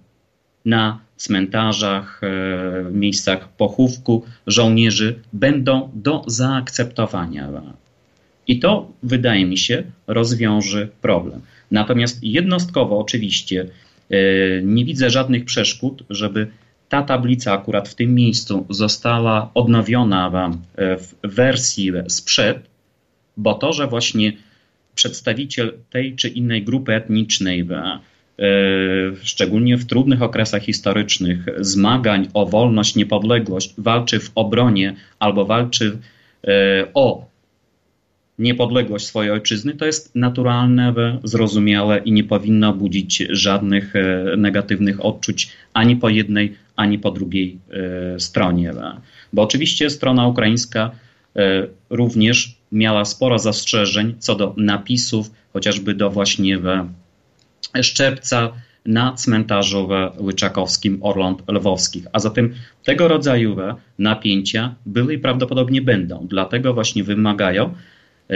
na 0.64 1.00
cmentarzach, 1.16 2.20
e, 2.22 2.90
miejscach 2.92 3.48
pochówku 3.48 4.24
żołnierzy 4.46 5.18
będą 5.32 5.90
do 5.94 6.24
zaakceptowania. 6.26 7.48
I 8.46 8.58
to, 8.58 8.92
wydaje 9.02 9.46
mi 9.46 9.58
się, 9.58 9.82
rozwiąże 10.06 10.88
problem. 11.00 11.40
Natomiast 11.70 12.18
jednostkowo, 12.22 12.98
oczywiście, 12.98 13.66
E, 13.66 13.87
nie 14.62 14.84
widzę 14.84 15.10
żadnych 15.10 15.44
przeszkód, 15.44 16.02
żeby 16.10 16.46
ta 16.88 17.02
tablica 17.02 17.52
akurat 17.52 17.88
w 17.88 17.94
tym 17.94 18.14
miejscu 18.14 18.66
została 18.70 19.50
odnowiona 19.54 20.50
e, 20.76 20.96
w 20.96 21.14
wersji 21.22 21.92
sprzed, 22.08 22.58
bo 23.36 23.54
to, 23.54 23.72
że 23.72 23.86
właśnie 23.86 24.32
przedstawiciel 24.94 25.72
tej 25.90 26.16
czy 26.16 26.28
innej 26.28 26.64
grupy 26.64 26.94
etnicznej, 26.94 27.68
e, 27.70 28.00
szczególnie 29.22 29.76
w 29.76 29.86
trudnych 29.86 30.22
okresach 30.22 30.62
historycznych, 30.62 31.46
zmagań 31.58 32.28
o 32.34 32.46
wolność, 32.46 32.96
niepodległość, 32.96 33.74
walczy 33.78 34.20
w 34.20 34.32
obronie 34.34 34.94
albo 35.18 35.44
walczy 35.44 35.98
o 36.94 37.27
niepodległość 38.38 39.06
swojej 39.06 39.30
ojczyzny, 39.30 39.74
to 39.74 39.86
jest 39.86 40.14
naturalne, 40.14 40.94
zrozumiałe 41.24 41.98
i 41.98 42.12
nie 42.12 42.24
powinno 42.24 42.72
budzić 42.72 43.22
żadnych 43.30 43.96
e, 43.96 44.24
negatywnych 44.36 45.04
odczuć 45.04 45.50
ani 45.74 45.96
po 45.96 46.08
jednej, 46.08 46.54
ani 46.76 46.98
po 46.98 47.10
drugiej 47.10 47.58
e, 48.14 48.20
stronie. 48.20 48.72
Bo 49.32 49.42
oczywiście 49.42 49.90
strona 49.90 50.26
ukraińska 50.26 50.90
e, 51.36 51.66
również 51.90 52.56
miała 52.72 53.04
sporo 53.04 53.38
zastrzeżeń 53.38 54.14
co 54.18 54.34
do 54.34 54.54
napisów, 54.56 55.30
chociażby 55.52 55.94
do 55.94 56.10
właśnie 56.10 56.58
szczepca 57.82 58.52
na 58.86 59.12
cmentarzu 59.12 59.88
Łyczakowskim 60.20 60.98
Orląt 61.02 61.42
Lwowskich. 61.48 62.06
A 62.12 62.18
zatem 62.18 62.54
tego 62.84 63.08
rodzaju 63.08 63.56
napięcia 63.98 64.74
były 64.86 65.14
i 65.14 65.18
prawdopodobnie 65.18 65.82
będą. 65.82 66.26
Dlatego 66.30 66.74
właśnie 66.74 67.04
wymagają, 67.04 67.74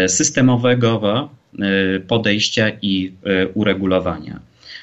systemowego 0.08 1.30
e, 1.58 2.00
podejścia 2.00 2.70
i 2.82 3.12
e, 3.24 3.48
uregulowania. 3.48 4.40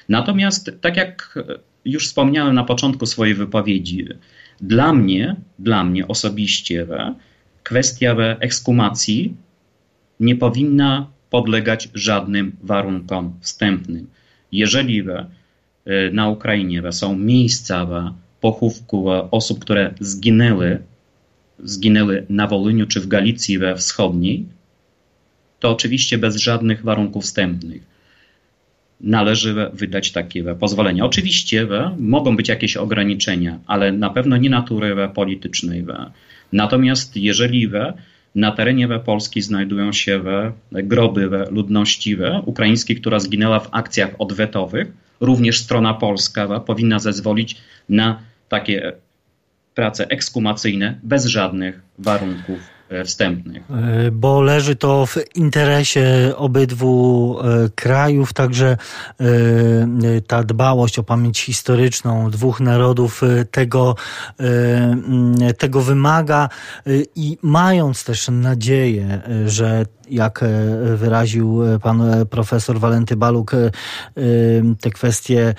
Natomiast, 0.10 0.72
tak 0.82 0.98
jak 0.98 1.40
już 1.86 2.08
wspomniałem 2.08 2.56
na 2.56 2.64
początku 2.64 3.06
swojej 3.06 3.36
wypowiedzi, 3.36 4.08
dla 4.62 4.94
mnie, 4.94 5.36
dla 5.60 5.84
mnie 5.84 6.08
osobiście 6.08 6.88
kwestia 7.64 8.16
ekskumacji 8.40 9.34
nie 10.20 10.36
powinna 10.36 11.08
podlegać 11.30 11.90
żadnym 11.94 12.56
warunkom 12.64 13.34
wstępnym. 13.42 14.08
Jeżeli 14.52 15.04
na 16.12 16.30
Ukrainie 16.30 16.92
są 16.92 17.16
miejsca 17.16 17.88
pochówku 18.42 19.10
osób, 19.32 19.60
które 19.60 19.94
zginęły, 20.00 20.80
zginęły 21.64 22.26
na 22.30 22.48
Wolyniu 22.48 22.88
czy 22.88 23.02
w 23.02 23.08
Galicji 23.08 23.60
wschodniej, 23.78 24.46
to 25.60 25.72
oczywiście 25.72 26.18
bez 26.18 26.36
żadnych 26.36 26.84
warunków 26.84 27.24
wstępnych 27.24 28.00
należy 29.02 29.70
wydać 29.74 30.12
takie 30.12 30.56
pozwolenia. 30.56 31.06
Oczywiście 31.06 31.68
mogą 31.98 32.36
być 32.36 32.50
jakieś 32.50 32.78
ograniczenia, 32.78 33.60
ale 33.68 33.92
na 33.92 34.10
pewno 34.10 34.38
nie 34.38 34.50
natury 34.50 34.96
politycznej. 35.14 35.86
Natomiast 36.54 37.18
jeżeli 37.18 37.70
na 38.36 38.52
terenie 38.52 38.88
Polski 39.06 39.42
znajdują 39.42 39.92
się 39.92 40.22
groby 40.72 41.30
ludności 41.52 42.18
ukraińskiej, 42.46 42.96
która 42.96 43.20
zginęła 43.20 43.60
w 43.60 43.70
akcjach 43.72 44.10
odwetowych, 44.20 44.88
również 45.20 45.60
strona 45.60 45.94
polska 45.94 46.60
powinna 46.60 47.00
zezwolić 47.00 47.56
na 47.90 48.20
takie 48.50 48.94
prace 49.76 50.08
ekskumacyjne 50.10 51.00
bez 51.04 51.26
żadnych 51.26 51.82
warunków 51.98 52.79
wstępnych. 53.06 53.64
E, 53.72 54.12
bo 54.12 54.42
leży 54.42 54.76
to 54.76 55.06
w 55.06 55.18
interesie 55.36 56.34
obydwu 56.36 57.38
e, 57.40 57.70
krajów, 57.76 58.34
także 58.34 58.78
ta 60.28 60.44
dbałość 60.44 61.00
o 61.00 61.04
pamięć 61.04 61.40
historyczną 61.42 62.32
dwóch 62.32 62.60
narodów 62.60 63.22
tego, 63.52 63.96
tego 65.58 65.82
wymaga 65.82 66.50
i 67.16 67.38
mając 67.42 68.04
też 68.04 68.28
nadzieję, 68.30 69.22
że 69.46 69.86
jak 70.10 70.46
wyraził 70.96 71.62
pan 71.82 72.04
profesor 72.30 72.80
Walenty 72.80 73.16
Baluk, 73.16 73.52
te 74.82 74.90
kwestie 74.90 75.56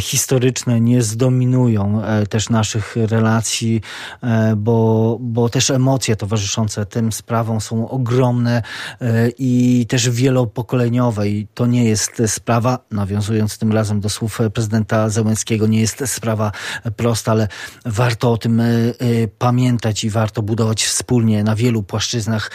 historyczne 0.00 0.80
nie 0.80 1.02
zdominują 1.02 2.02
też 2.30 2.50
naszych 2.50 2.96
relacji, 2.96 3.80
bo, 4.56 5.18
bo 5.20 5.48
też 5.48 5.70
emocje 5.70 6.16
towarzyszące 6.16 6.53
towarzyszące 6.54 6.86
tym 6.86 7.12
sprawom 7.12 7.60
są 7.60 7.88
ogromne 7.88 8.62
e, 9.00 9.28
i 9.38 9.86
też 9.88 10.10
wielopokoleniowe. 10.10 11.28
I 11.28 11.46
to 11.54 11.66
nie 11.66 11.84
jest 11.84 12.22
sprawa, 12.26 12.78
nawiązując 12.90 13.58
tym 13.58 13.72
razem 13.72 14.00
do 14.00 14.08
słów 14.08 14.38
prezydenta 14.54 15.08
Zełenskiego, 15.08 15.66
nie 15.66 15.80
jest 15.80 16.02
sprawa 16.06 16.52
prosta, 16.96 17.32
ale 17.32 17.48
warto 17.86 18.32
o 18.32 18.38
tym 18.38 18.60
e, 18.60 18.64
e, 18.64 18.92
pamiętać 19.38 20.04
i 20.04 20.10
warto 20.10 20.42
budować 20.42 20.84
wspólnie 20.84 21.44
na 21.44 21.56
wielu 21.56 21.82
płaszczyznach 21.82 22.50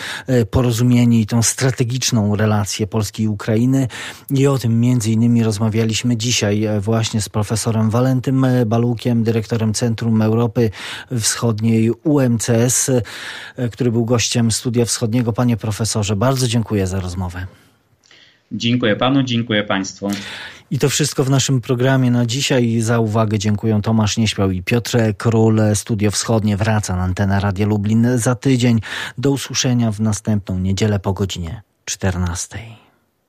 porozumienie 0.51 1.21
i 1.21 1.25
tą 1.25 1.43
strategiczną 1.43 2.35
relację 2.35 2.87
Polski 2.87 3.23
i 3.23 3.27
Ukrainy. 3.27 3.87
I 4.29 4.47
o 4.47 4.57
tym 4.57 4.79
między 4.79 5.11
innymi 5.11 5.43
rozmawialiśmy 5.43 6.17
dzisiaj 6.17 6.67
właśnie 6.79 7.21
z 7.21 7.29
profesorem 7.29 7.89
Walentym 7.89 8.45
Balukiem, 8.65 9.23
dyrektorem 9.23 9.73
Centrum 9.73 10.21
Europy 10.21 10.71
Wschodniej 11.19 11.91
UMCS, 11.91 12.91
który 13.71 13.88
który 13.89 13.97
był 13.97 14.05
gościem 14.05 14.51
Studia 14.51 14.85
Wschodniego. 14.85 15.33
Panie 15.33 15.57
profesorze, 15.57 16.15
bardzo 16.15 16.47
dziękuję 16.47 16.87
za 16.87 16.99
rozmowę. 16.99 17.45
Dziękuję 18.51 18.95
panu, 18.95 19.23
dziękuję 19.23 19.63
państwu. 19.63 20.09
I 20.71 20.79
to 20.79 20.89
wszystko 20.89 21.23
w 21.23 21.29
naszym 21.29 21.61
programie 21.61 22.11
na 22.11 22.25
dzisiaj. 22.25 22.79
Za 22.81 22.99
uwagę 22.99 23.39
dziękuję 23.39 23.79
Tomasz 23.83 24.17
Nieśmiał 24.17 24.51
i 24.51 24.63
Piotr 24.63 24.97
Król. 25.17 25.61
Studio 25.73 26.11
Wschodnie 26.11 26.57
wraca 26.57 26.95
na 26.95 27.03
antenę 27.03 27.39
Radia 27.39 27.65
Lublin 27.65 28.07
za 28.15 28.35
tydzień. 28.35 28.79
Do 29.17 29.31
usłyszenia 29.31 29.91
w 29.91 29.99
następną 29.99 30.59
niedzielę 30.59 30.99
po 30.99 31.13
godzinie 31.13 31.61
14. 31.85 32.78